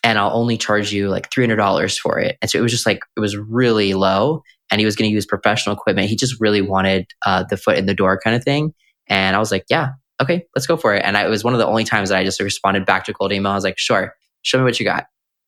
[0.07, 2.37] and I'll only charge you like $300 for it.
[2.41, 4.41] And so it was just like, it was really low
[4.71, 6.07] and he was going to use professional equipment.
[6.07, 8.73] He just really wanted uh, the foot in the door kind of thing.
[9.09, 9.89] And I was like, yeah,
[10.21, 11.03] okay, let's go for it.
[11.03, 13.13] And I, it was one of the only times that I just responded back to
[13.13, 13.51] cold email.
[13.51, 15.07] I was like, sure, show me what you got.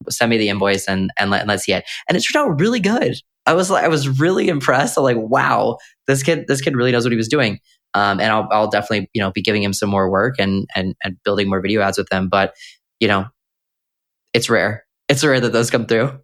[0.10, 1.86] Send me the invoice and, and, let, and let's see it.
[2.10, 3.16] And it turned out really good.
[3.46, 4.98] I was like, I was really impressed.
[4.98, 7.60] I'm like, wow, this kid, this kid really knows what he was doing.
[7.94, 10.96] Um, and I'll, I'll definitely, you know, be giving him some more work and, and,
[11.02, 12.28] and building more video ads with them.
[12.28, 12.54] But,
[13.00, 13.26] you know,
[14.34, 14.86] it's rare.
[15.08, 16.20] It's rare that those come through.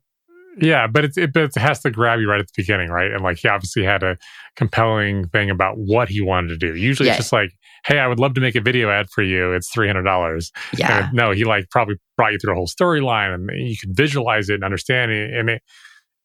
[0.62, 3.12] Yeah, but it, it, it has to grab you right at the beginning, right?
[3.12, 4.18] And like he obviously had a
[4.56, 6.76] compelling thing about what he wanted to do.
[6.76, 7.16] Usually yeah.
[7.16, 7.52] it's just like,
[7.86, 9.52] hey, I would love to make a video ad for you.
[9.52, 10.52] It's three hundred dollars.
[10.78, 11.08] Yeah.
[11.08, 14.50] And no, he like probably brought you through a whole storyline, and you could visualize
[14.50, 15.62] it and understand it, and it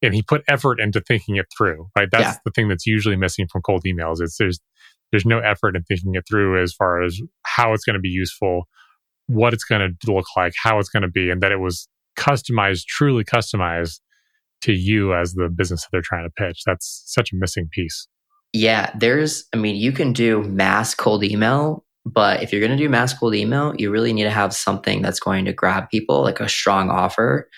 [0.02, 1.88] and he put effort into thinking it through.
[1.96, 2.08] Right.
[2.10, 2.36] That's yeah.
[2.44, 4.20] the thing that's usually missing from cold emails.
[4.20, 4.60] It's there's
[5.10, 8.08] there's no effort in thinking it through as far as how it's going to be
[8.08, 8.68] useful,
[9.30, 11.88] what it's going to look like, how it's going to be, and that it was
[12.18, 14.00] customized, truly customized
[14.62, 16.62] to you as the business that they're trying to pitch.
[16.66, 18.08] That's such a missing piece.
[18.52, 22.82] Yeah, there's, I mean, you can do mass cold email, but if you're going to
[22.82, 26.22] do mass cold email, you really need to have something that's going to grab people,
[26.22, 27.48] like a strong offer.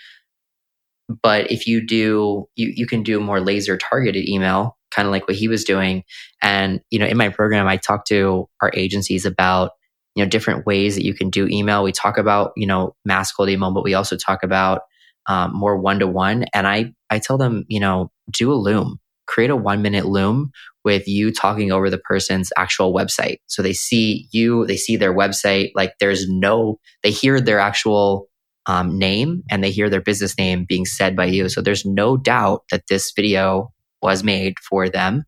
[1.23, 5.27] But if you do, you, you can do more laser targeted email, kind of like
[5.27, 6.05] what he was doing.
[6.43, 9.71] And, you know, in my program, I talk to our agencies about,
[10.15, 11.83] you know, different ways that you can do email.
[11.83, 14.83] We talk about, you know, mass cold email, but we also talk about
[15.27, 16.45] um, more one to one.
[16.53, 20.51] And I, I tell them, you know, do a loom, create a one minute loom
[20.85, 23.37] with you talking over the person's actual website.
[23.47, 25.71] So they see you, they see their website.
[25.75, 28.29] Like there's no, they hear their actual
[28.67, 31.49] um, name and they hear their business name being said by you.
[31.49, 35.25] So there's no doubt that this video was made for them.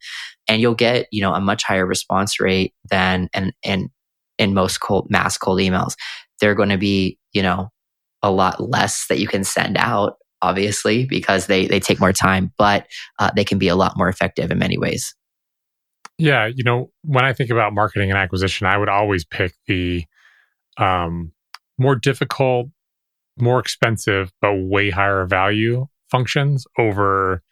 [0.49, 3.89] And you'll get, you know, a much higher response rate than and and
[4.39, 5.95] in most cold mass cold emails.
[6.41, 7.71] They're going to be, you know,
[8.23, 12.53] a lot less that you can send out, obviously, because they they take more time,
[12.59, 12.87] but
[13.19, 15.15] uh, they can be a lot more effective in many ways.
[16.19, 20.05] Yeah, you know, when I think about marketing and acquisition, I would always pick the
[20.77, 21.33] um,
[21.79, 22.69] more difficult,
[23.39, 27.43] more expensive, but way higher value functions over,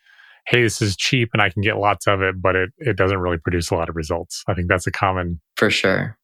[0.47, 3.19] hey, this is cheap and I can get lots of it, but it, it doesn't
[3.19, 4.45] really produce a lot of results.
[4.47, 5.41] I think that's a common.
[5.57, 6.17] For sure.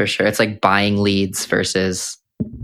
[0.00, 0.26] For sure.
[0.26, 2.16] It's like buying leads versus,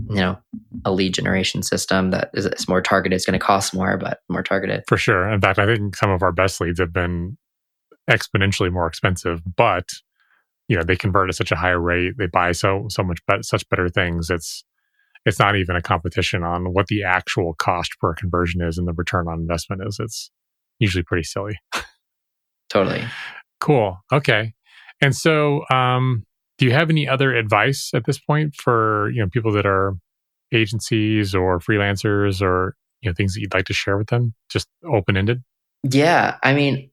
[0.09, 0.39] you know,
[0.85, 3.15] a lead generation system that is, is more targeted.
[3.15, 4.83] It's going to cost more, but more targeted.
[4.87, 5.29] For sure.
[5.29, 7.37] In fact, I think some of our best leads have been
[8.09, 9.87] exponentially more expensive, but
[10.67, 12.13] you know they convert at such a higher rate.
[12.17, 14.31] They buy so so much be- such better things.
[14.31, 14.65] It's
[15.23, 18.93] it's not even a competition on what the actual cost per conversion is and the
[18.93, 19.97] return on investment is.
[19.99, 20.31] It's
[20.79, 21.59] usually pretty silly.
[22.71, 23.03] totally.
[23.59, 23.99] Cool.
[24.11, 24.53] Okay.
[25.01, 26.25] And so, um,
[26.57, 29.95] do you have any other advice at this point for you know people that are
[30.53, 34.33] agencies or freelancers or you know things that you'd like to share with them?
[34.49, 35.43] Just open ended.
[35.83, 36.89] Yeah, I mean,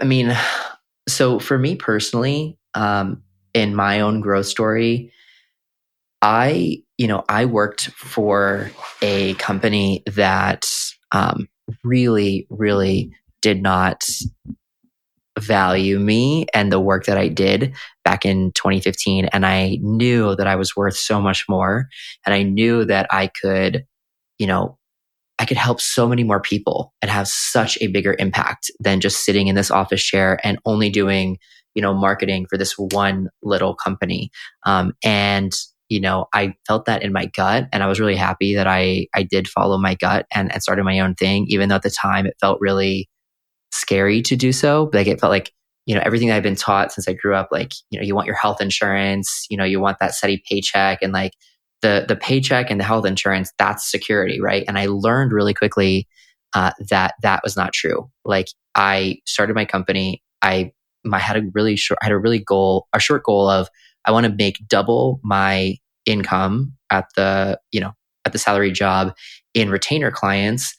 [0.00, 0.36] I mean,
[1.08, 3.22] so for me personally, um,
[3.54, 5.12] in my own growth story,
[6.22, 8.70] I, you know, I worked for
[9.02, 10.66] a company that
[11.12, 11.48] um,
[11.84, 14.04] really, really did not
[15.38, 17.74] value me and the work that I did
[18.04, 19.26] back in 2015.
[19.26, 21.88] And I knew that I was worth so much more.
[22.24, 23.84] And I knew that I could,
[24.38, 24.78] you know,
[25.38, 29.24] I could help so many more people and have such a bigger impact than just
[29.24, 31.38] sitting in this office chair and only doing,
[31.74, 34.30] you know, marketing for this one little company.
[34.64, 35.52] Um, and
[35.88, 39.06] you know, I felt that in my gut, and I was really happy that I
[39.14, 41.90] I did follow my gut and, and started my own thing, even though at the
[41.90, 43.08] time it felt really
[43.76, 44.86] scary to do so.
[44.86, 45.52] But like it felt like
[45.86, 48.14] you know everything that I've been taught since I grew up, like you know, you
[48.14, 51.32] want your health insurance, you know, you want that steady paycheck, and like
[51.82, 56.08] the the paycheck and the health insurance that's security right and i learned really quickly
[56.54, 60.70] uh, that that was not true like i started my company i
[61.12, 63.68] I had a really short I had a really goal a short goal of
[64.04, 67.92] i want to make double my income at the you know
[68.24, 69.14] at the salary job
[69.54, 70.74] in retainer clients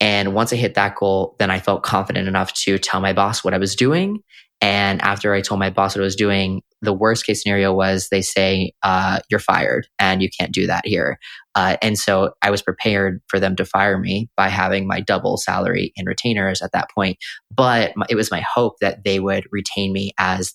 [0.00, 3.44] and once i hit that goal then i felt confident enough to tell my boss
[3.44, 4.22] what i was doing
[4.60, 8.08] and after I told my boss what I was doing, the worst case scenario was
[8.10, 11.18] they say, uh, you're fired and you can't do that here.
[11.54, 15.36] Uh, and so I was prepared for them to fire me by having my double
[15.36, 17.16] salary in retainers at that point.
[17.50, 20.54] But it was my hope that they would retain me as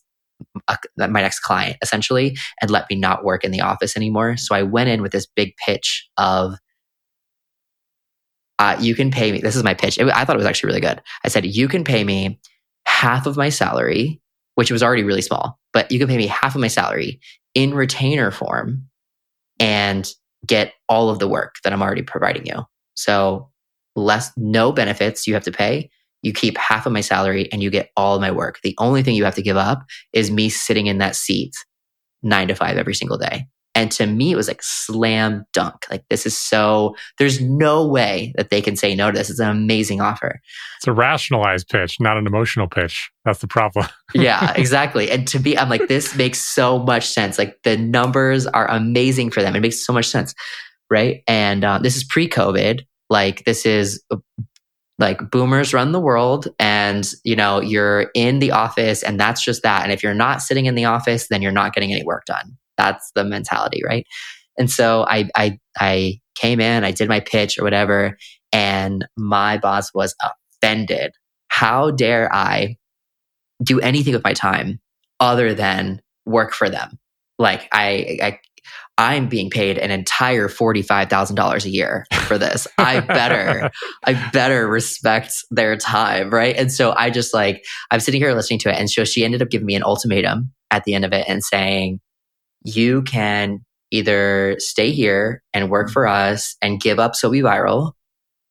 [0.68, 4.38] a, my next client essentially and let me not work in the office anymore.
[4.38, 6.56] So I went in with this big pitch of,
[8.60, 9.40] uh, you can pay me.
[9.40, 9.98] This is my pitch.
[9.98, 11.02] It, I thought it was actually really good.
[11.24, 12.40] I said, you can pay me
[12.86, 14.22] half of my salary,
[14.56, 17.20] which was already really small, but you can pay me half of my salary
[17.54, 18.88] in retainer form
[19.60, 20.10] and
[20.46, 22.64] get all of the work that I'm already providing you.
[22.96, 23.50] So
[23.96, 25.90] less, no benefits you have to pay.
[26.22, 28.60] You keep half of my salary and you get all of my work.
[28.64, 29.84] The only thing you have to give up
[30.14, 31.54] is me sitting in that seat
[32.24, 33.48] nine to five every single day.
[33.76, 35.86] And to me, it was like slam dunk.
[35.92, 39.30] Like, this is so, there's no way that they can say no to this.
[39.30, 40.42] It's an amazing offer.
[40.78, 43.12] It's a rationalized pitch, not an emotional pitch.
[43.26, 43.88] That's the problem.
[44.16, 45.12] yeah, exactly.
[45.12, 47.38] And to be, I'm like, this makes so much sense.
[47.38, 49.56] Like, the numbers are amazing for them.
[49.56, 50.34] It makes so much sense.
[50.90, 51.24] Right.
[51.28, 52.86] And um, this is pre COVID.
[53.10, 54.02] Like, this is
[54.98, 59.62] like boomers run the world and you know you're in the office and that's just
[59.64, 62.24] that and if you're not sitting in the office then you're not getting any work
[62.26, 64.06] done that's the mentality, right?
[64.58, 68.18] And so I I I came in, I did my pitch or whatever,
[68.52, 70.16] and my boss was
[70.62, 71.14] offended.
[71.48, 72.78] How dare I
[73.64, 74.80] do anything with my time
[75.20, 77.00] other than work for them?
[77.38, 78.40] Like I I
[78.98, 82.66] I'm being paid an entire $45,000 a year for this.
[82.78, 83.70] I better,
[84.06, 86.30] I better respect their time.
[86.30, 86.56] Right.
[86.56, 88.80] And so I just like, I'm sitting here listening to it.
[88.80, 91.44] And so she ended up giving me an ultimatum at the end of it and
[91.44, 92.00] saying,
[92.64, 93.60] you can
[93.92, 97.94] either stay here and work for us and give up Sobe Viral,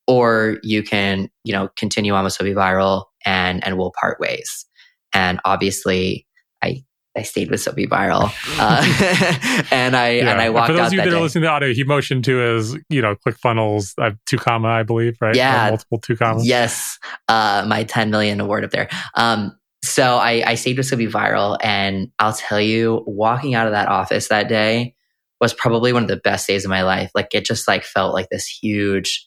[0.07, 4.65] or you can, you know, continue on with Sobe Viral and, and we'll part ways.
[5.13, 6.25] And obviously
[6.61, 6.83] I
[7.17, 8.29] I stayed with Sobe Viral,
[8.59, 10.31] uh, and I yeah.
[10.31, 10.67] and I walked.
[10.67, 12.77] For those of you that, that are listening to the audio, he motioned to his
[12.89, 16.99] you know ClickFunnels uh, two comma I believe right yeah or multiple two commas yes
[17.29, 18.89] uh, my ten million award up there.
[19.13, 19.57] Um,
[19.95, 23.71] so I, I saved this to be Viral, and I'll tell you, walking out of
[23.71, 24.93] that office that day
[25.39, 27.11] was probably one of the best days of my life.
[27.15, 29.25] Like it just like felt like this huge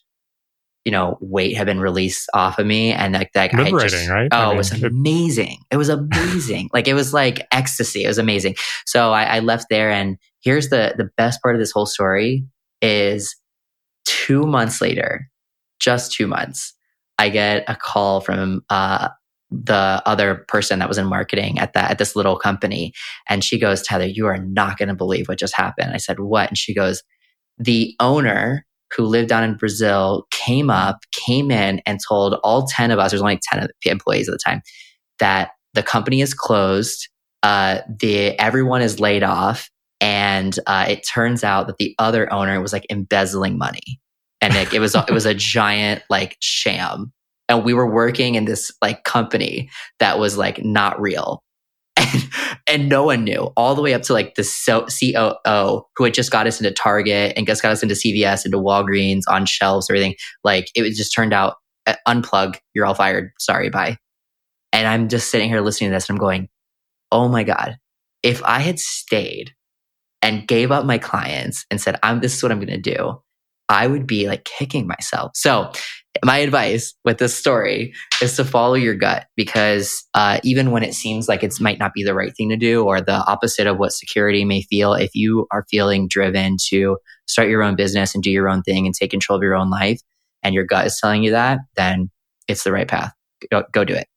[0.85, 2.91] you know, weight had been released off of me.
[2.91, 4.29] And like that, liberating, just, right?
[4.31, 5.57] Oh, I mean, it was amazing.
[5.71, 6.69] It was amazing.
[6.71, 8.03] like it was like ecstasy.
[8.03, 8.55] It was amazing.
[8.85, 12.45] So I, I left there and here's the, the best part of this whole story
[12.79, 13.35] is
[14.05, 15.29] two months later,
[15.79, 16.75] just two months,
[17.17, 19.09] I get a call from, uh,
[19.51, 22.93] the other person that was in marketing at that at this little company
[23.27, 26.19] and she goes tyler you are not going to believe what just happened i said
[26.19, 27.01] what and she goes
[27.57, 32.91] the owner who lived down in Brazil came up, came in and told all 10
[32.91, 34.61] of us, there's only 10 employees at the time,
[35.19, 37.07] that the company is closed.
[37.43, 39.69] Uh, the, everyone is laid off.
[40.01, 43.99] And uh, it turns out that the other owner was like embezzling money.
[44.41, 47.11] And it, it was, it was a giant like sham.
[47.49, 49.69] And we were working in this like company
[49.99, 51.43] that was like not real
[51.99, 52.29] and,
[52.67, 56.13] and no one knew all the way up to like the so- COO who had
[56.13, 59.89] just got us into Target and just got us into CVS, into Walgreens on shelves,
[59.89, 60.15] everything.
[60.43, 61.55] Like it was just turned out,
[61.87, 63.31] uh, unplug, you're all fired.
[63.39, 63.97] Sorry, bye.
[64.71, 66.49] And I'm just sitting here listening to this and I'm going,
[67.11, 67.77] oh my God,
[68.23, 69.51] if I had stayed
[70.21, 73.21] and gave up my clients and said, I'm, this is what I'm going to do,
[73.67, 75.31] I would be like kicking myself.
[75.35, 75.71] So
[76.23, 80.93] my advice with this story is to follow your gut because uh, even when it
[80.93, 83.77] seems like it might not be the right thing to do or the opposite of
[83.77, 86.97] what security may feel, if you are feeling driven to
[87.27, 89.69] start your own business and do your own thing and take control of your own
[89.69, 90.01] life,
[90.43, 92.09] and your gut is telling you that, then
[92.47, 93.13] it's the right path.
[93.51, 94.07] Go, go do it.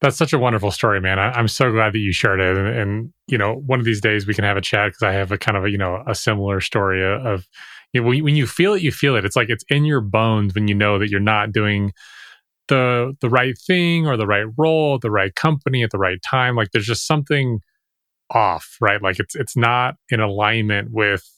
[0.00, 1.18] That's such a wonderful story, man.
[1.18, 2.56] I, am so glad that you shared it.
[2.56, 5.12] And, and, you know, one of these days we can have a chat because I
[5.12, 7.46] have a kind of a, you know, a similar story of,
[7.92, 9.24] you know, when, when you feel it, you feel it.
[9.24, 11.92] It's like it's in your bones when you know that you're not doing
[12.68, 16.56] the the right thing or the right role, the right company at the right time.
[16.56, 17.60] Like there's just something
[18.30, 19.02] off, right?
[19.02, 21.28] Like it's it's not in alignment with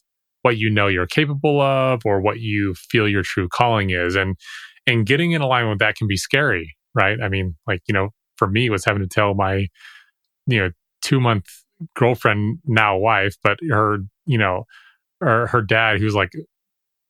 [0.42, 4.14] what you know you're capable of or what you feel your true calling is.
[4.16, 4.36] And
[4.86, 7.18] and getting in alignment with that can be scary, right?
[7.22, 9.68] I mean, like, you know, for me was having to tell my,
[10.46, 10.70] you know,
[11.02, 11.46] two month
[11.94, 14.64] girlfriend, now wife, but her, you know,
[15.22, 16.32] or her dad, who's like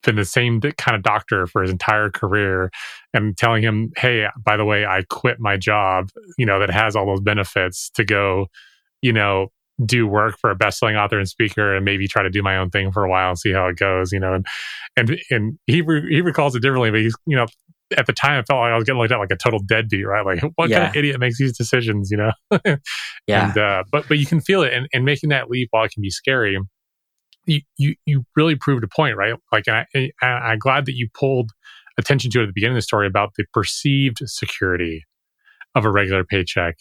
[0.03, 2.69] been the same kind of doctor for his entire career,
[3.13, 6.95] and telling him, "Hey, by the way, I quit my job, you know, that has
[6.95, 8.47] all those benefits to go,
[9.01, 9.47] you know,
[9.85, 12.69] do work for a best-selling author and speaker, and maybe try to do my own
[12.69, 14.45] thing for a while and see how it goes, you know." And
[14.97, 17.47] and and he re- he recalls it differently, but he's you know
[17.97, 20.05] at the time, I felt like I was getting looked at like a total deadbeat,
[20.05, 20.25] right?
[20.25, 20.79] Like, what yeah.
[20.79, 22.31] kind of idiot makes these decisions, you know?
[23.27, 23.49] yeah.
[23.49, 25.91] And, uh, but but you can feel it, and, and making that leap, while it
[25.91, 26.57] can be scary,
[27.45, 29.33] you you, you really proved a point, right?
[29.51, 29.85] Like, I,
[30.21, 31.51] I, am glad that you pulled
[31.97, 35.03] attention to it at the beginning of the story about the perceived security
[35.75, 36.75] of a regular paycheck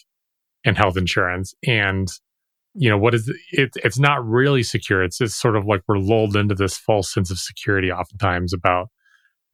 [0.65, 2.09] and health insurance, and
[2.75, 3.71] you know what is it?
[3.77, 5.03] It's not really secure.
[5.03, 8.89] It's just sort of like we're lulled into this false sense of security, oftentimes about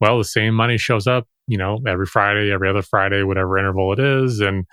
[0.01, 3.91] well, the same money shows up, you know, every Friday, every other Friday, whatever interval
[3.91, 4.65] it is, and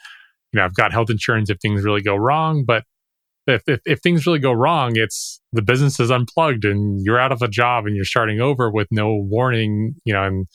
[0.53, 2.85] you know, I've got health insurance if things really go wrong, but
[3.47, 7.33] if, if, if things really go wrong, it's the business is unplugged and you're out
[7.33, 10.47] of a job and you're starting over with no warning, you know, and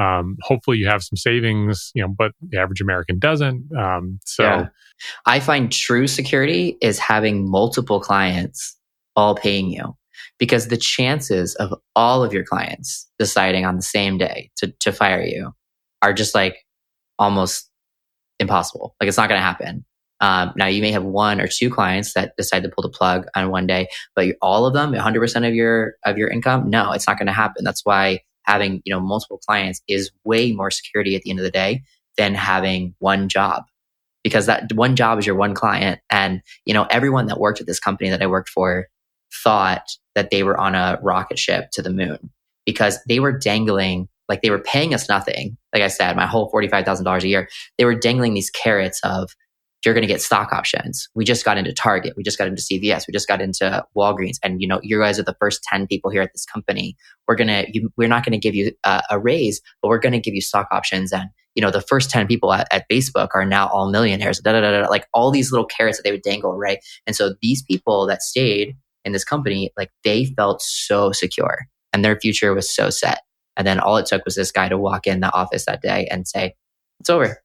[0.00, 3.68] um, hopefully you have some savings, you know, but the average American doesn't.
[3.76, 4.66] Um, so yeah.
[5.26, 8.76] I find true security is having multiple clients
[9.16, 9.94] all paying you
[10.38, 14.92] because the chances of all of your clients deciding on the same day to, to
[14.92, 15.52] fire you
[16.00, 16.64] are just like
[17.18, 17.70] almost
[18.38, 18.96] impossible.
[19.00, 19.84] Like it's not going to happen.
[20.20, 23.26] Um, now you may have one or two clients that decide to pull the plug
[23.34, 27.06] on one day, but all of them, 100% of your of your income, no, it's
[27.06, 27.64] not going to happen.
[27.64, 31.44] That's why having you know multiple clients is way more security at the end of
[31.44, 31.82] the day
[32.18, 33.64] than having one job
[34.22, 37.66] because that one job is your one client and you know everyone that worked at
[37.66, 38.88] this company that I worked for
[39.44, 42.30] thought that they were on a rocket ship to the moon
[42.66, 46.50] because they were dangling like they were paying us nothing like I said my whole
[46.50, 47.48] $45,000 a year
[47.78, 49.30] they were dangling these carrots of
[49.84, 51.08] you're going to get stock options.
[51.14, 52.14] We just got into Target.
[52.16, 53.06] We just got into CVS.
[53.06, 54.36] We just got into Walgreens.
[54.42, 56.96] And, you know, you guys are the first 10 people here at this company.
[57.26, 60.12] We're going to, we're not going to give you a, a, raise, but we're going
[60.12, 61.12] to give you stock options.
[61.12, 64.52] And, you know, the first 10 people at, at Facebook are now all millionaires, da,
[64.52, 66.78] da, da, da, like all these little carrots that they would dangle, right?
[67.06, 72.04] And so these people that stayed in this company, like they felt so secure and
[72.04, 73.22] their future was so set.
[73.56, 76.06] And then all it took was this guy to walk in the office that day
[76.10, 76.54] and say,
[77.00, 77.42] it's over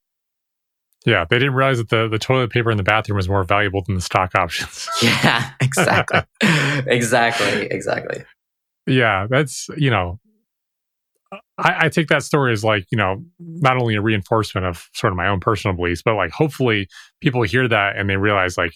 [1.06, 3.84] yeah, they didn't realize that the, the toilet paper in the bathroom was more valuable
[3.86, 4.90] than the stock options.
[5.02, 6.22] yeah, exactly.
[6.42, 7.68] exactly.
[7.70, 8.24] Exactly.
[8.88, 10.20] Yeah, that's, you know,
[11.58, 15.12] I, I, take that story as like, you know, not only a reinforcement of sort
[15.12, 16.88] of my own personal beliefs, but like hopefully
[17.22, 18.74] people hear that and they realize like,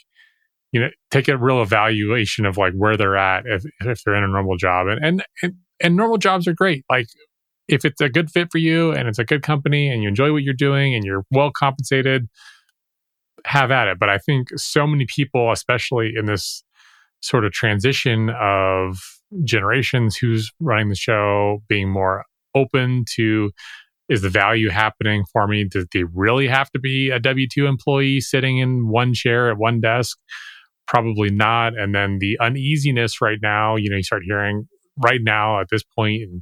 [0.72, 4.24] you know, take a real evaluation of like where they're at if, if they're in
[4.24, 4.88] a normal job.
[4.88, 6.86] And, and, and, and normal jobs are great.
[6.90, 7.08] Like
[7.70, 10.32] if it's a good fit for you and it's a good company and you enjoy
[10.34, 12.28] what you're doing and you're well compensated,
[13.46, 14.00] have at it.
[14.00, 16.64] But I think so many people, especially in this
[17.22, 19.00] sort of transition of
[19.44, 23.52] generations, who's running the show, being more open to
[24.10, 25.64] is the value happening for me?
[25.64, 29.58] Does they really have to be a W 2 employee sitting in one chair at
[29.58, 30.18] one desk?
[30.88, 31.78] Probably not.
[31.78, 34.68] And then the uneasiness right now, you know, you start hearing
[34.98, 36.42] right now at this point in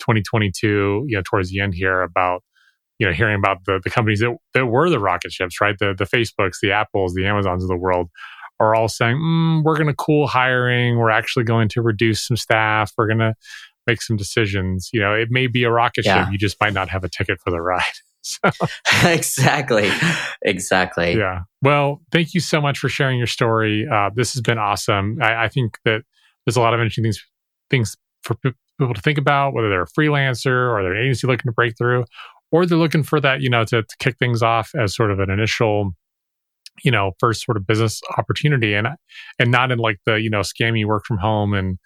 [0.00, 2.42] 2022, you know, towards the end here about,
[2.98, 5.76] you know, hearing about the, the companies that, that were the rocket ships, right?
[5.78, 8.10] The, the Facebooks, the Apples, the Amazons of the world
[8.60, 10.98] are all saying, mm, we're going to cool hiring.
[10.98, 12.92] We're actually going to reduce some staff.
[12.96, 13.34] We're going to
[13.86, 14.90] make some decisions.
[14.92, 16.24] You know, it may be a rocket yeah.
[16.24, 16.32] ship.
[16.32, 17.82] You just might not have a ticket for the ride.
[18.22, 18.50] So.
[19.02, 19.90] exactly.
[20.42, 21.16] Exactly.
[21.16, 21.44] Yeah.
[21.62, 23.88] Well, thank you so much for sharing your story.
[23.90, 25.16] Uh, this has been awesome.
[25.22, 26.02] I, I, think that
[26.44, 27.24] there's a lot of interesting things,
[27.70, 28.36] things for
[28.80, 31.76] people to think about, whether they're a freelancer or they're an agency looking to break
[31.78, 32.04] through,
[32.50, 35.20] or they're looking for that, you know, to, to kick things off as sort of
[35.20, 35.92] an initial,
[36.82, 38.88] you know, first sort of business opportunity and
[39.38, 41.78] and not in like the, you know, scammy work from home and,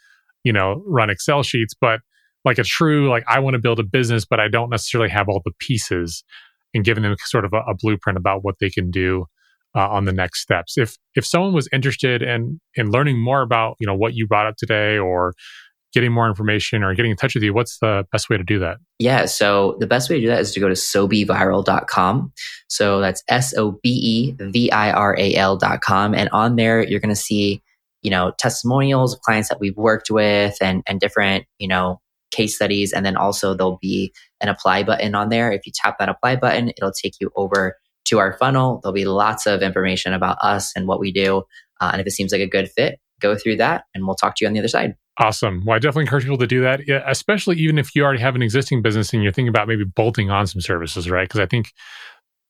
[0.45, 2.01] you know, run Excel sheets, but
[2.45, 5.29] like a true, like I want to build a business, but I don't necessarily have
[5.29, 6.25] all the pieces
[6.75, 9.27] and giving them sort of a, a blueprint about what they can do
[9.77, 10.79] uh, on the next steps.
[10.79, 14.47] If if someone was interested in in learning more about you know what you brought
[14.47, 15.35] up today, or
[15.95, 18.59] getting more information or getting in touch with you, what's the best way to do
[18.59, 18.79] that?
[18.99, 19.25] Yeah.
[19.27, 22.33] So the best way to do that is to go to sobeviral.com.
[22.69, 26.15] So that's S O B E V I R A L.com.
[26.15, 27.63] And on there, you're going to see,
[28.03, 32.01] you know, testimonials of clients that we've worked with and, and different, you know,
[32.33, 32.93] case studies.
[32.93, 35.53] And then also there'll be an apply button on there.
[35.53, 37.77] If you tap that apply button, it'll take you over
[38.07, 38.81] to our funnel.
[38.83, 41.45] There'll be lots of information about us and what we do.
[41.81, 44.37] Uh, and if it seems like a good fit, go through that and we'll talk
[44.37, 44.95] to you on the other side.
[45.19, 45.63] Awesome.
[45.65, 48.43] Well, I definitely encourage people to do that, especially even if you already have an
[48.43, 51.29] existing business and you're thinking about maybe bolting on some services, right?
[51.29, 51.73] Because I think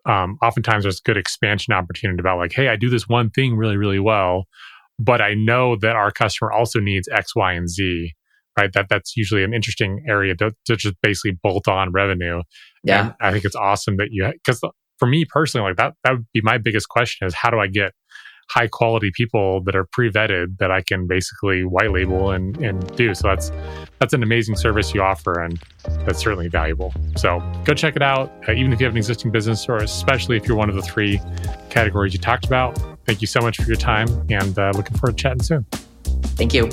[0.07, 3.77] um, oftentimes there's good expansion opportunity about like, hey, I do this one thing really,
[3.77, 4.45] really well,
[4.99, 8.12] but I know that our customer also needs X, Y, and Z,
[8.59, 8.73] right?
[8.73, 12.43] That that's usually an interesting area to, to just basically bolt on revenue.
[12.83, 14.61] Yeah, and I think it's awesome that you because
[14.99, 17.67] for me personally, like that that would be my biggest question is how do I
[17.67, 17.93] get
[18.49, 23.14] high quality people that are pre-vetted that I can basically white label and, and do.
[23.14, 23.51] So that's
[23.99, 25.61] that's an amazing service you offer and
[26.05, 26.92] that's certainly valuable.
[27.16, 30.36] So go check it out, uh, even if you have an existing business or especially
[30.36, 31.20] if you're one of the three
[31.70, 32.78] categories you talked about.
[33.07, 35.66] Thank you so much for your time and uh, looking forward to chatting soon.
[36.36, 36.68] Thank you.